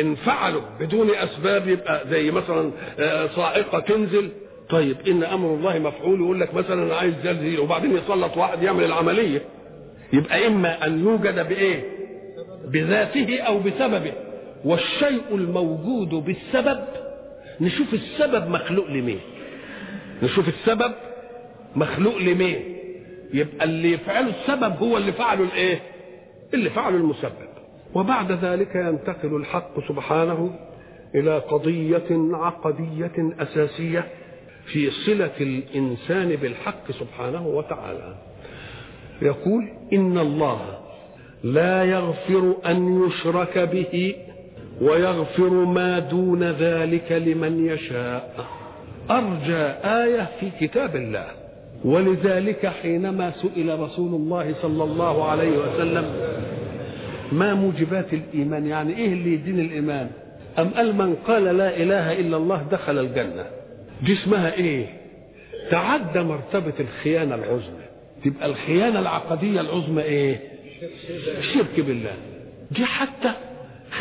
[0.00, 4.30] إن فعلوا بدون أسباب يبقى زي مثلا آه، صاعقة تنزل.
[4.70, 8.84] طيب إن أمر الله مفعول يقول لك مثلا أنا عايز زلزال وبعدين يسلط واحد يعمل
[8.84, 9.42] العملية.
[10.12, 11.84] يبقى إما أن يوجد بإيه؟
[12.64, 14.12] بذاته أو بسببه.
[14.64, 16.78] والشيء الموجود بالسبب
[17.60, 19.20] نشوف السبب مخلوق لمين؟
[20.22, 20.92] نشوف السبب
[21.76, 22.60] مخلوق لمين.
[23.34, 25.80] يبقى اللي يفعله السبب هو اللي فعله الايه؟
[26.54, 27.48] اللي فعله المسبب.
[27.94, 30.58] وبعد ذلك ينتقل الحق سبحانه
[31.14, 34.04] إلى قضية عقدية أساسية
[34.66, 38.14] في صلة الإنسان بالحق سبحانه وتعالى.
[39.22, 40.78] يقول إن الله
[41.44, 44.14] لا يغفر أن يشرك به
[44.80, 48.46] ويغفر ما دون ذلك لمن يشاء.
[49.10, 51.26] أرجى آية في كتاب الله.
[51.84, 56.04] ولذلك حينما سئل رسول الله صلى الله عليه وسلم
[57.32, 60.10] ما موجبات الإيمان؟ يعني إيه اللي يدين الإيمان؟
[60.58, 63.44] أم قال من قال لا إله إلا الله دخل الجنة؟
[64.02, 64.86] دي اسمها إيه؟
[65.70, 67.84] تعدى مرتبة الخيانة العظمى.
[68.24, 70.40] تبقى الخيانة العقدية العظمى إيه؟
[71.38, 72.12] الشرك بالله.
[72.70, 73.30] دي حتى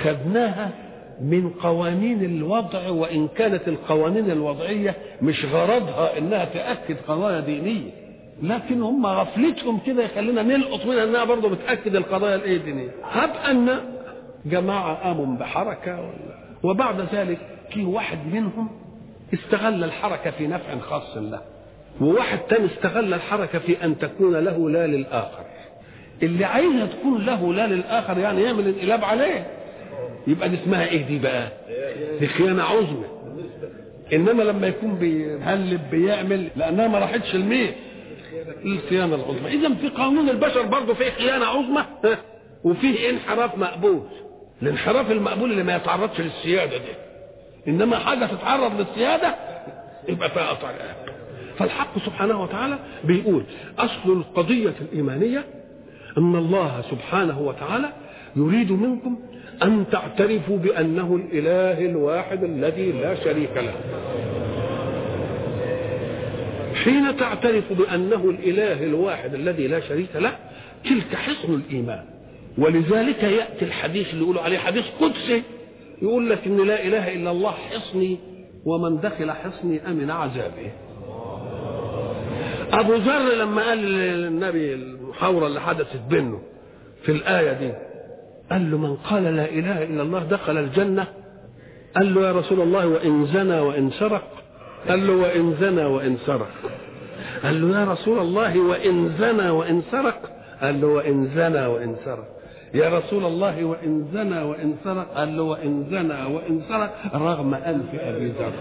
[0.04, 0.72] خدناها
[1.22, 7.92] من قوانين الوضع وإن كانت القوانين الوضعية مش غرضها إنها تأكد قضايا دينية.
[8.44, 12.90] لكن هم غفلتهم كده يخلينا نلقط منها إنها برضه بتأكد القضايا الإيه الدينية.
[13.04, 13.80] هب أن
[14.46, 17.38] جماعة قاموا بحركة ولا؟ وبعد ذلك
[17.72, 18.70] في واحد منهم
[19.34, 21.42] استغل الحركة في نفع خاص له
[22.02, 25.46] وواحد تاني استغل الحركة في أن تكون له لا للآخر.
[26.24, 29.57] اللي عايزها تكون له لا للآخر يعني يعمل انقلاب عليه.
[30.28, 31.48] يبقى دي اسمها إيه دي بقى؟
[32.20, 33.06] دي خيانه عظمى.
[34.14, 37.76] إنما لما يكون بيهلب بيعمل لأنها ما راحتش الميت
[38.66, 39.48] الخيانة العظمى.
[39.54, 41.86] اذا في قانون البشر برضه فيه خيانة عظمى
[42.64, 44.02] وفيه انحراف مقبول.
[44.62, 46.94] الانحراف المقبول اللي ما يتعرضش للسيادة دي.
[47.68, 49.36] إنما حاجة تتعرض للسيادة
[50.10, 50.72] يبقى فيها قطع
[51.58, 53.44] فالحق سبحانه وتعالى بيقول
[53.80, 55.44] أصل القضية الإيمانية
[56.18, 57.90] أن الله سبحانه وتعالى
[58.36, 59.20] يريد منكم
[59.64, 63.74] أن تعترفوا بأنه الإله الواحد الذي لا شريك له.
[66.84, 70.36] حين تعترف بأنه الإله الواحد الذي لا شريك له
[70.84, 72.04] تلك حصن الإيمان.
[72.58, 75.44] ولذلك يأتي الحديث اللي يقولوا عليه حديث قدسي
[76.02, 78.18] يقول لك إن لا إله إلا الله حصني
[78.66, 80.72] ومن دخل حصني أمن عذابه.
[82.72, 86.42] أبو ذر لما قال للنبي المحاورة اللي حدثت بينه
[87.04, 87.72] في الآية دي
[88.52, 91.08] قال له من قال لا إله إلا الله دخل الجنة.
[91.96, 94.24] قال له يا رسول الله وإن زنى وإن سرق.
[94.90, 96.52] قال له وإن زنى وإن سرق.
[97.44, 100.20] قال له يا رسول الله وإن زنى وإن سرق.
[100.62, 102.28] قال له وإن زنى وإن سرق.
[102.74, 105.08] يا رسول الله وإن زنى وإن سرق.
[105.16, 106.92] قال له وإن زنى وإن سرق.
[107.16, 108.52] رغم انف أبي ذر.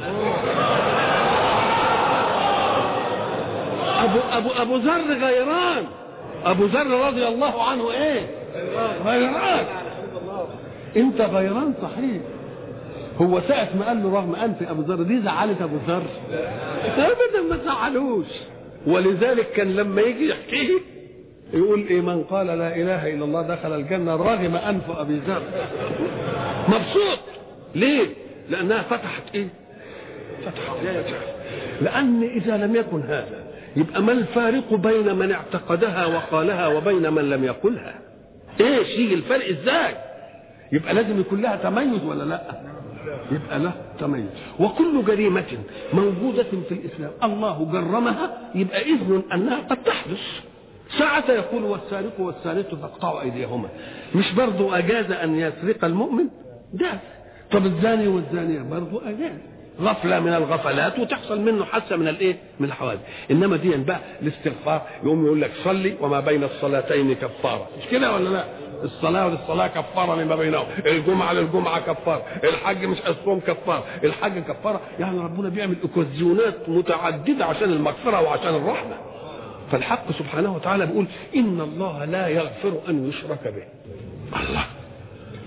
[4.05, 5.85] أبو أبو أبو ذر غيران.
[6.45, 8.36] أبو ذر رضي الله عنه إيه؟
[9.05, 9.67] غيران
[10.97, 12.23] انت غيران صحيح.
[13.21, 16.03] هو ساعة ما قال له رغم أنف أبو ذر دي زعلت أبو ذر؟
[16.99, 18.27] ابدا ما زعلوش
[18.87, 20.71] ولذلك كان لما يجي يحكيه
[21.55, 25.43] يقول إيه من قال لا إله إلا الله دخل الجنة رغم أنف أبي ذر.
[26.69, 27.19] مبسوط.
[27.75, 28.07] ليه؟
[28.51, 29.49] لأنها فتحت إيه؟
[30.47, 30.77] فتحت.
[31.83, 33.45] لأن إذا لم يكن هذا
[33.77, 38.06] يبقى ما الفارق بين من اعتقدها وقالها وبين من لم يقلها؟
[38.61, 39.95] إيش يجي الفرق إزاي؟
[40.73, 42.41] يبقى لازم يكون لها تميز ولا لا؟
[43.33, 44.27] يبقى له تميز.
[44.61, 45.45] وكل جريمة
[45.93, 47.11] موجودة في الإسلام.
[47.23, 50.21] الله جرمها يبقى إذن أنها قد تحدث.
[50.99, 53.69] ساعة يقول والسارق والسارقة فاقطعوا أيديهما.
[54.15, 56.29] مش برضو أجاز أن يسرق المؤمن؟
[56.75, 56.99] جاز
[57.53, 59.39] طب الزاني والزانية برضو أجاز.
[59.81, 65.27] غفلة من الغفلات وتحصل منه حادثة من الإيه؟ من الحوادث، إنما دي بقى الاستغفار يقوم
[65.27, 68.45] يقول لك صلي وما بين الصلاتين كفارة، مش كده ولا لا؟
[68.83, 75.19] الصلاة للصلاة كفارة مما بينهم، الجمعة للجمعة كفارة، الحج مش الصوم كفارة، الحج كفارة، يعني
[75.19, 78.97] ربنا بيعمل أوكازيونات متعددة عشان المغفرة وعشان الرحمة.
[79.73, 83.65] فالحق سبحانه وتعالى بيقول إن الله لا يغفر أن يشرك به.
[84.41, 84.65] الله.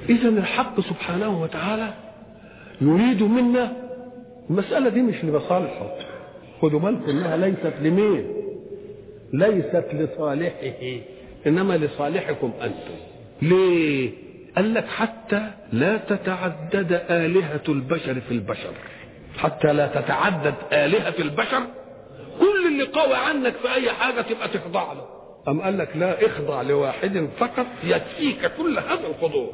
[0.09, 1.93] إذا الحق سبحانه وتعالى
[2.81, 3.88] يريد منا
[4.49, 5.95] المسألة دي مش لمصالحه
[6.61, 8.33] خدوا بالكم إنها ليست لمين؟
[9.33, 11.01] ليست لصالحه
[11.47, 12.95] إنما لصالحكم أنتم.
[13.41, 14.11] ليه؟
[14.55, 15.41] قال لك حتى
[15.73, 18.71] لا تتعدد آلهة البشر في البشر.
[19.37, 21.61] حتى لا تتعدد آلهة البشر.
[22.39, 25.05] كل اللي قوي عنك في أي حاجة تبقى تخضع له.
[25.47, 29.49] أم قال لك لا إخضع لواحد فقط يكفيك كل هذا الخضوع.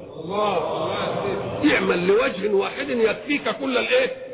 [1.73, 4.24] اعمل لوجه واحد يكفيك كل الإيه؟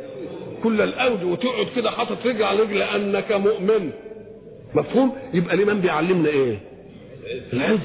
[0.63, 3.91] كل الاوجه وتقعد كده حاطط رجل على رجل انك مؤمن.
[4.76, 6.60] مفهوم؟ يبقى الامام بيعلمنا إيه؟
[7.54, 7.80] العز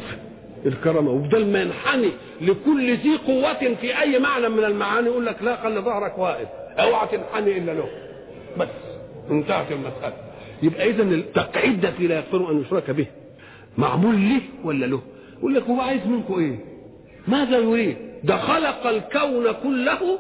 [0.67, 1.11] الكرامة.
[1.11, 2.11] وبدل ما ينحني
[2.41, 5.07] لكل ذي قوة في أي معنى من المعاني.
[5.07, 6.49] يقول لك لا خلي ظهرك واقف.
[6.79, 7.89] أوعى تنحني إلا له.
[8.59, 8.69] بس.
[9.31, 10.13] انتهت المسألة.
[10.63, 13.07] يبقى إذا التقعيد ده لا يغفر أن يشرك به.
[13.79, 15.01] معمول له ولا له؟
[15.39, 16.59] يقول لك هو عايز منكم إيه؟
[17.29, 20.19] ماذا يريد؟ ده خلق الكون كله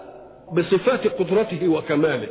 [0.53, 2.29] بصفات قدرته وكماله.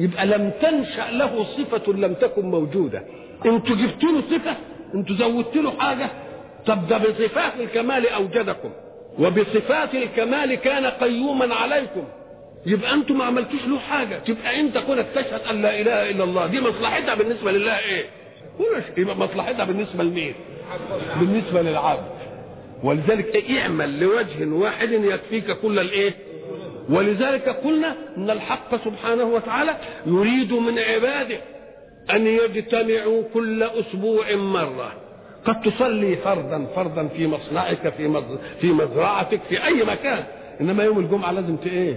[0.00, 3.02] يبقى لم تنشأ له صفة لم تكن موجودة
[3.46, 4.56] أنتوا جبتوا له صفة
[4.94, 6.10] أنتوا زودت له حاجة
[6.66, 8.70] طب ده بصفات الكمال أوجدكم
[9.18, 12.04] وبصفات الكمال كان قيوما عليكم
[12.66, 16.46] يبقى أنتوا ما عملتوش له حاجة تبقى انت كونك تشهد أن لا إله إلا الله
[16.46, 17.78] دي مصلحتها بالنسبة لله؟
[18.58, 20.34] ولا شيء يبقى مصلحتها بالنسبة لمين؟
[21.20, 22.04] بالنسبة للعبد
[22.82, 26.14] ولذلك إيه؟ اعمل لوجه واحد يكفيك كل الإيه؟
[26.88, 31.38] ولذلك قلنا إن الحق سبحانه وتعالى يريد من عباده
[32.10, 34.92] أن يجتمعوا كل أسبوع مرة.
[35.44, 38.22] قد تصلي فردا فردا في مصنعك في.
[38.60, 40.24] في مزرعتك في أي مكان.
[40.60, 41.96] إنما يوم الجمعة لازم إيه؟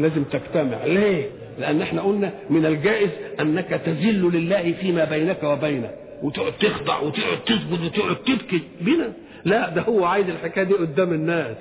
[0.00, 0.84] لازم تجتمع.
[0.84, 1.24] ليه؟
[1.58, 5.90] لأن إحنا قلنا من الجائز أنك تذل لله فيما بينك وبينه.
[6.22, 8.60] وتقعد تخضع وتقعد تسجد وتقعد تبكي.
[8.80, 9.12] بنا.
[9.44, 11.56] لا ده هو عايز الحكاية دي قدام الناس.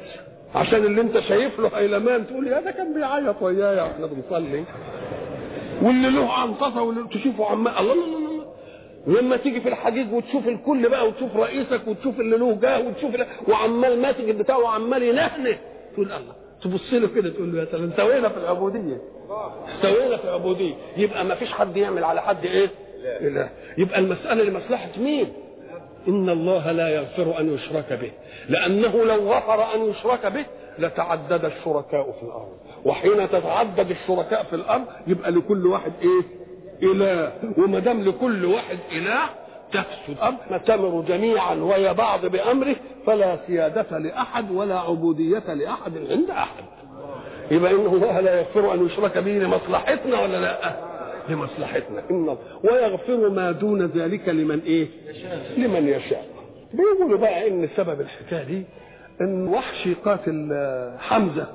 [0.56, 4.64] عشان اللي انت شايف له هيلمان تقول يا ده كان بيعيط ويايا وإحنا بنصلي
[5.82, 8.46] واللي له عنطسه واللي تشوفه عمال الله الله الله
[9.08, 13.16] ولما تيجي في الحجيج وتشوف الكل بقى وتشوف رئيسك وتشوف اللي له جاه وتشوف
[13.48, 15.58] وعمال ماسك البتاع وعمال ينهنه
[15.94, 16.34] تقول الله.
[16.64, 18.98] تبص له كده تقول له يا سلام استوينا في العبودية؟
[19.76, 22.70] استوينا في العبودية؟ يبقى ما فيش حد يعمل على حد إيه؟
[23.22, 23.50] إله.
[23.78, 25.28] يبقى المسألة لمصلحة مين؟
[26.10, 28.12] إن الله لا يغفر أن يشرك به.
[28.50, 30.46] لأنه لو غفر أن يشرك به
[30.80, 32.52] لتعدد الشركاء في الأرض.
[32.86, 36.22] وحين تتعدد الشركاء في الأرض يبقى لكل واحد إيه؟
[36.92, 37.32] إله.
[37.58, 39.20] وما دام لكل واحد إله
[39.72, 46.64] تفسد الأرض نتمر جميعا ويا بعض بأمره فلا سيادة لأحد ولا عبودية لأحد عند أحد.
[47.52, 50.90] يبقى إن الله لا يغفر أن يشرك به لمصلحتنا ولا لا.
[51.30, 54.88] لمصلحتنا الله ويغفر ما دون ذلك لمن إيه؟
[55.58, 56.26] لمن يشاء.
[56.74, 58.64] بيقولوا بقى إن سبب الحكاية دي
[59.22, 60.50] إن وحشي قاتل
[61.00, 61.48] حمزة.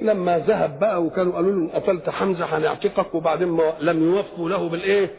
[0.00, 5.10] لما ذهب بقى وكانوا قالوا له قتلت حمزة هنعتقك وبعدين لم يوفوا له بالإيه؟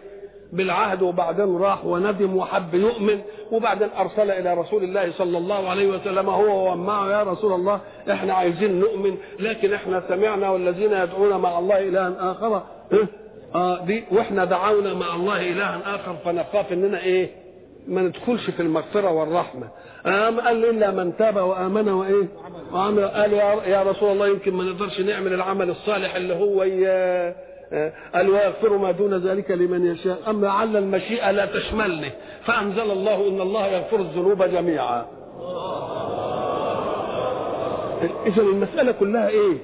[0.53, 3.19] بالعهد وبعدين راح وندم وحب يؤمن
[3.51, 7.79] وبعدين أرسل إلى رسول الله صلى الله عليه وسلم هو ومعه يا رسول الله
[8.11, 12.63] إحنا عايزين نؤمن لكن إحنا سمعنا والذين يدعون مع الله إلها آخر.
[12.93, 13.07] إيه؟
[13.55, 17.29] آه دي وإحنا دعونا مع الله إلها آخر فنخاف إننا إيه؟
[17.87, 19.67] ما ندخلش في المغفرة والرحمة.
[20.05, 22.27] أم قال إلا من تاب وآمن وإيه
[22.73, 23.05] وعمل.
[23.05, 26.85] قال يا, رسول الله يمكن ما نقدرش نعمل العمل الصالح اللي هو ي...
[28.15, 30.19] قال ويغفر ما دون ذلك لمن يشاء.
[30.29, 32.11] اما لعل المشيئة لا تشملني.
[32.45, 35.05] فأنزل الله إن الله يغفر الذنوب جميعا.
[38.25, 39.57] اذا المسألة كلها إيه؟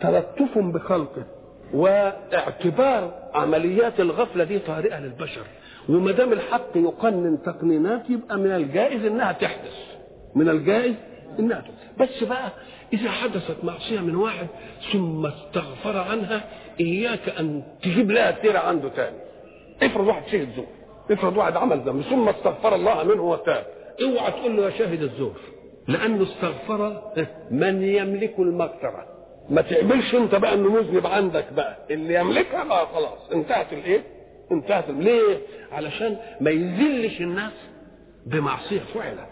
[0.00, 1.24] تلطف بخلقه.
[1.74, 5.46] واعتبار عمليات الغفلة دي طارئة للبشر.
[5.88, 9.76] وما دام الحق يقنن تقنينات يبقى من الجائز إنها تحدث.
[10.34, 10.94] من الجائز
[11.38, 12.00] إنها تحدث.
[12.00, 12.50] بس بقى
[12.92, 14.46] إذا حدثت معصية من واحد
[14.92, 16.44] ثم استغفر عنها
[16.80, 19.16] إياك أن تجيب لها سيرة عنده تاني.
[19.82, 20.66] افرض واحد شهد زور.
[21.10, 23.66] افرض واحد عمل ذنب ثم استغفر الله منه وتاب.
[24.02, 25.36] اوعى تقول له يا شاهد الزور.
[25.88, 27.02] لأنه استغفر
[27.50, 29.11] من يملك المغفرة.
[29.52, 31.76] ما تعملش انت بقى انه مذنب عندك بقى.
[31.90, 33.30] اللي يملكها بقى خلاص.
[33.32, 34.02] انتهت الايه؟
[34.52, 35.38] انتهت ليه؟
[35.72, 37.52] علشان ما يذلش الناس
[38.26, 39.28] بمعصية فعلت.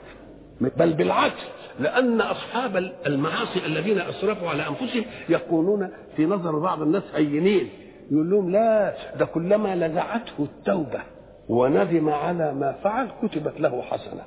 [0.77, 1.43] بل بالعكس
[1.79, 7.69] لأن أصحاب المعاصي الذين أسرفوا على أنفسهم يكونون في نظر بعض الناس هينين.
[8.11, 11.01] يقول لهم لا ده كلما لزعته التوبة
[11.49, 14.23] وندم على ما فعل كتبت له حسنة.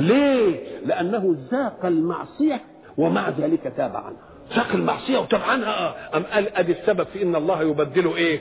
[0.00, 2.60] ليه؟ لأنه ذاق المعصية
[2.98, 4.36] ومع ذلك تاب عنها.
[4.56, 5.94] ذاق المعصية وتاب عنها.
[6.16, 8.40] أم قال ادي السبب في إن الله يبدله إيه؟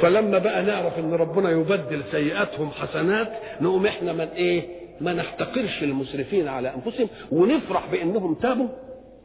[0.00, 3.28] فلما بقى نعرف إن ربنا يبدل سيئاتهم حسنات
[3.60, 4.62] نقوم إحنا من إيه؟
[5.00, 8.68] ما نحتقرش المسرفين على أنفسهم ونفرح بإنهم تابوا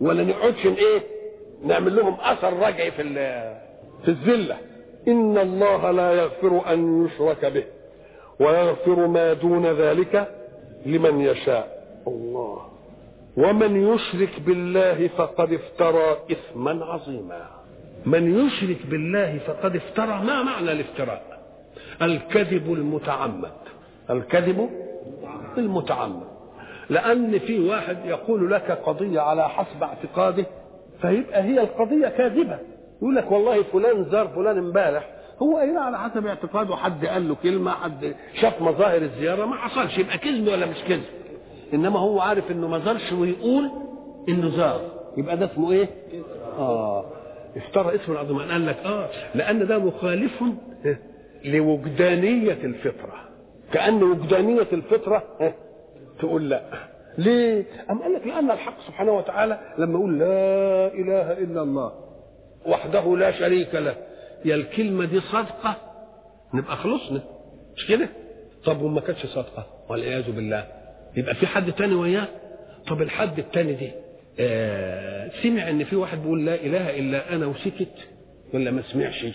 [0.01, 1.01] ولا نقعدش إيه؟
[1.65, 3.03] نعمل لهم أثر رجعي في
[4.03, 4.57] في الذلة.
[5.07, 7.63] إن الله لا يغفر أن يشرك به
[8.39, 10.27] ويغفر ما دون ذلك
[10.85, 11.83] لمن يشاء.
[12.07, 12.68] الله.
[13.39, 17.47] ومن يشرك بالله فقد افترى إثما عظيما.
[18.05, 21.39] من يشرك بالله فقد افترى ما معنى الافتراء؟
[22.01, 23.51] الكذب المتعمد.
[24.09, 24.69] الكذب
[25.57, 26.23] المتعمد.
[26.89, 30.45] لأن في واحد يقول لك قضية على حسب اعتقاده
[31.01, 32.59] فيبقى هي القضية كاذبة.
[33.01, 35.09] يقول لك والله فلان زار فلان امبارح
[35.41, 39.97] هو قايلها على حسب اعتقاده؟ حد قال له كلمة حد شاف مظاهر الزيارة ما حصلش
[39.97, 41.03] يبقى كذب ولا مش كذب.
[41.73, 43.69] إنما هو عارف إنه ما زارش ويقول
[44.29, 44.81] إنه زار.
[45.17, 45.89] يبقى ده اسمه إيه؟
[46.57, 47.05] آه.
[47.57, 49.09] افترى اسم العظمان قال لك آه.
[49.35, 50.43] لأن ده مخالف
[51.45, 53.13] لوجدانية الفطرة.
[53.73, 55.23] كأن وجدانية الفطرة
[56.19, 56.61] تقول لا.
[57.17, 61.91] ليه؟ أم قال لك لأن الحق سبحانه وتعالى لما يقول لا إله إلا الله
[62.65, 63.95] وحده لا شريك له
[64.45, 65.75] يا الكلمة دي صدقة
[66.53, 67.21] نبقى خلصنا.
[67.75, 68.09] مش كده؟
[68.65, 70.67] طب وما كانتش صدقة والعياذ بالله.
[71.17, 72.27] يبقى في حد تاني وياه؟
[72.87, 73.91] طب الحد التاني دي
[74.39, 78.07] آه سمع إن في واحد بيقول لا إله إلا أنا وسكت
[78.53, 79.25] ولا ما سمعش؟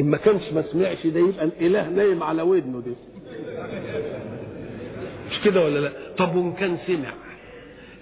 [0.00, 2.92] إن ما كانش ما سمعش ده يبقى الإله نايم على ودنه دي
[5.30, 7.12] مش كده ولا لا؟ طب وإن كان سمع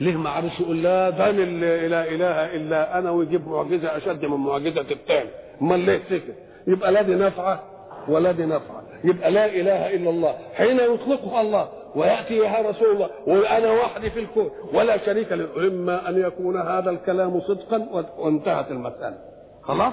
[0.01, 4.36] ليه ما عرفش يقول لا ده اللي لا إله إلا أنا ويجيب معجزة أشد من
[4.36, 5.28] معجزة الثاني
[5.62, 6.34] أمال ليه سكت؟
[6.66, 7.64] يبقى لا دي نافعه
[8.09, 13.11] ولا دي نافعه يبقى لا إله إلا الله حين يطلقها الله ويأتي بها رسول الله
[13.26, 15.49] وأنا وحدي في الكون ولا شريك له.
[15.66, 19.18] إما أن يكون هذا الكلام صدقا وانتهت المسألة.
[19.62, 19.92] خلاص؟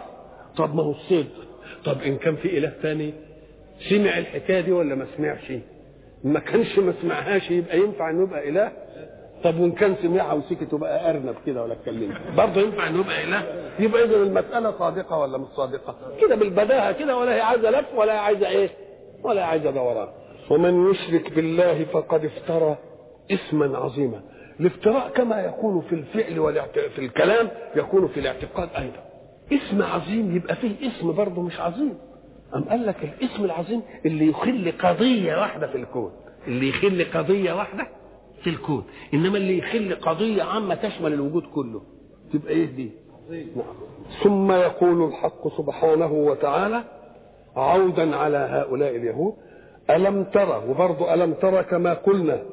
[0.58, 1.28] طب ما هو الصدق.
[1.86, 3.14] طب إن كان في إله ثاني؟
[3.90, 5.52] سمع الحكاية دي ولا ما سمعش؟
[6.24, 8.72] ما كانش ما سمعهاش يبقى ينفع إنه يبقى إله؟
[9.44, 12.14] طب وإن كان سمعها وسكت وبقى أرنب كده ولا اتكلم.
[12.38, 13.44] برضه ينفع إنه يبقى إله؟
[13.80, 18.14] يبقى اذا المسألة صادقة ولا مش صادقة؟ كده بالبداهة كده ولا هي عايزة لف ولا
[18.14, 18.70] هي عايزة إيه؟
[19.24, 20.08] ولا عايزه دوران
[20.52, 22.78] ومن يشرك بالله فقد افترى
[23.32, 24.22] اسما عظيما.
[24.60, 26.80] الافتراء كما يكون في الفعل والاعت...
[26.80, 29.04] في الكلام يكون في الاعتقاد أيضا.
[29.52, 31.98] اسم عظيم يبقى فيه اسم برضه مش عظيم.
[32.56, 36.12] أم قال لك الاسم العظيم اللي يخل قضية واحدة في الكون.
[36.48, 37.88] اللي يخل قضية واحدة
[38.44, 38.84] في الكون.
[39.14, 41.82] إنما اللي يخل قضية عامة تشمل الوجود كله.
[42.34, 42.92] تبقى إيه دي؟
[44.24, 46.84] ثم يقول الحق سبحانه وتعالى
[47.56, 49.34] عودا على هؤلاء اليهود.
[49.90, 52.44] ألم ترى وبرضه ألم ترى كما قلنا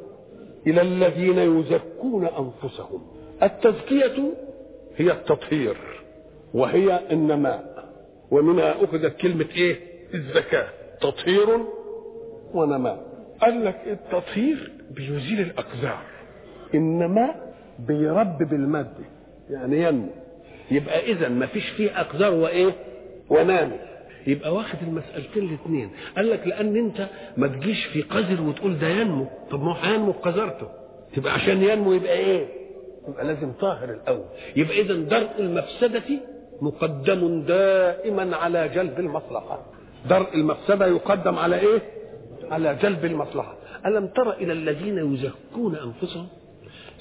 [0.66, 3.02] إلى الذين يزكون أنفسهم.
[3.42, 4.32] التزكية
[4.96, 5.76] هي التطهير
[6.54, 7.84] وهي النماء.
[8.30, 9.76] ومنها أخذت كلمة إيه؟
[10.14, 10.68] الزكاة.
[11.00, 11.48] تطهير
[12.54, 13.06] ونماء.
[13.40, 16.02] قال لك التطهير بيزيل الأقذار.
[16.74, 19.04] النماء بيربب المادة
[19.50, 20.08] يعني ينمو.
[20.70, 22.72] يبقى إذا ما فيش فيه أقذار وإيه؟
[23.30, 23.89] ونامي.
[24.26, 25.90] يبقى واخد المسألتين الاثنين.
[26.16, 29.26] قال لك لأن أنت ما تجيش في قذر وتقول ده ينمو.
[29.50, 30.68] طب ما هو هينمو بقذرته
[31.14, 32.46] تبقى عشان ينمو يبقى إيه؟
[33.08, 34.24] يبقى لازم طاهر الأول.
[34.56, 36.02] يبقى إذا درء المفسدة
[36.62, 39.62] مقدم دائما على جلب المصلحة.
[40.10, 41.82] درء المفسدة يقدم على إيه؟
[42.50, 43.54] على جلب المصلحة.
[43.86, 46.26] ألم تر إلى الذين يزكون أنفسهم؟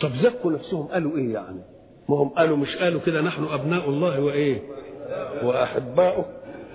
[0.02, 0.88] طب زكوا نفسهم.
[0.88, 1.62] قالوا إيه يعني؟
[2.10, 4.62] ما هم قالوا مش قالوا كده نحن أبناء الله وإيه؟
[5.44, 6.26] وأحباؤه.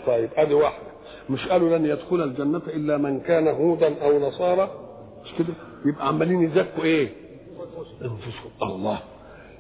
[0.07, 0.85] طيب ادي واحدة
[1.31, 4.71] مش قالوا لن يدخل الجنة إلا من كان هودا أو نصارى؟
[5.25, 5.55] مش كده؟
[5.87, 7.09] يبقى عمالين يزكوا إيه؟
[8.03, 8.51] أنفسهم.
[8.63, 8.99] الله.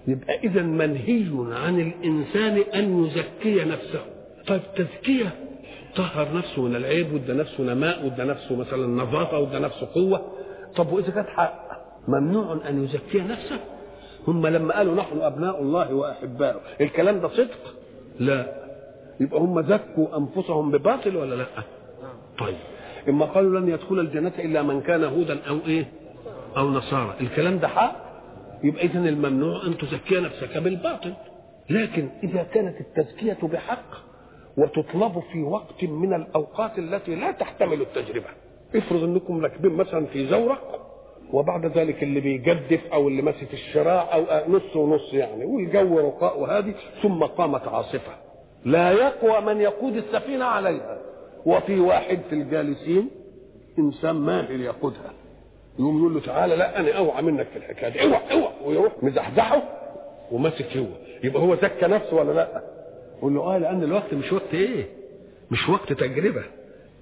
[0.07, 1.27] يبقى إذا منهي
[1.65, 4.01] عن الإنسان أن يزكي نفسه.
[4.47, 5.35] طيب تزكية؟
[5.97, 10.33] طهر نفسه من العيب وإدى نفسه نماء وإدى نفسه مثلا نظافة وإدى نفسه قوة.
[10.77, 11.65] طب وإذا كانت حق
[12.09, 13.61] ممنوع أن يزكي نفسه؟
[14.29, 16.61] هم لما قالوا نحن أبناء الله وأحباؤه.
[16.81, 17.75] الكلام ده صدق؟
[18.21, 18.64] لا.
[19.21, 21.47] يبقى هم زكوا أنفسهم بباطل ولا لأ؟
[22.39, 22.57] طيب.
[23.09, 25.85] إما قالوا لن يدخل الجنة إلا من كان هودا أو إيه؟
[26.57, 27.15] أو نصارى.
[27.21, 27.97] الكلام ده حق.
[28.65, 31.15] يبقى اذا الممنوع أن تزكي نفسك بالباطل.
[31.71, 33.85] لكن إذا كانت التزكية بحق
[34.57, 38.27] وتطلب في وقت من الأوقات التي لا تحتمل التجربة.
[38.75, 40.81] افرض أنكم راكبين مثلا في زورق
[41.33, 46.75] وبعد ذلك اللي بيجدف أو اللي ماسك الشراع أو نص ونص يعني والجو رقاء وهادي
[47.03, 48.13] ثم قامت عاصفة.
[48.65, 50.99] لا يقوى من يقود السفينة عليها.
[51.47, 53.11] وفي واحد في الجالسين
[53.79, 55.13] إنسان ماهر يقودها.
[55.79, 58.03] يقوم يقول له تعالى لا أنا أوعى منك في الحكاية دي.
[58.03, 58.53] أوعى أوعى.
[58.65, 59.63] ويروح مزحزحه
[60.33, 60.87] وماسك هو.
[61.25, 62.63] يبقى هو زكى نفسه ولا لأ؟
[63.19, 64.85] يقول له آه لأن الوقت مش وقت إيه؟
[65.51, 66.43] مش وقت تجربة.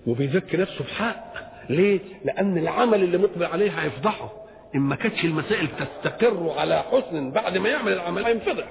[0.06, 1.32] وبيزكي نفسه بحق
[1.70, 4.32] ليه؟ لأن العمل اللي مقبل عليه هيفضحه.
[4.74, 8.64] إن ما كانتش المسائل تستقر على حسن بعد ما يعمل العمل هينفضح.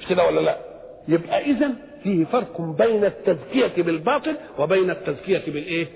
[0.00, 0.58] مش كده ولا لأ؟
[1.08, 1.70] يبقى إذا
[2.06, 5.86] فيه فرق بين التزكية بالباطل وبين التزكية بالإيه؟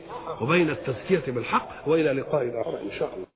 [0.41, 3.27] وبين التزكية بالحق وإلى لقاء آخر إن شاء الله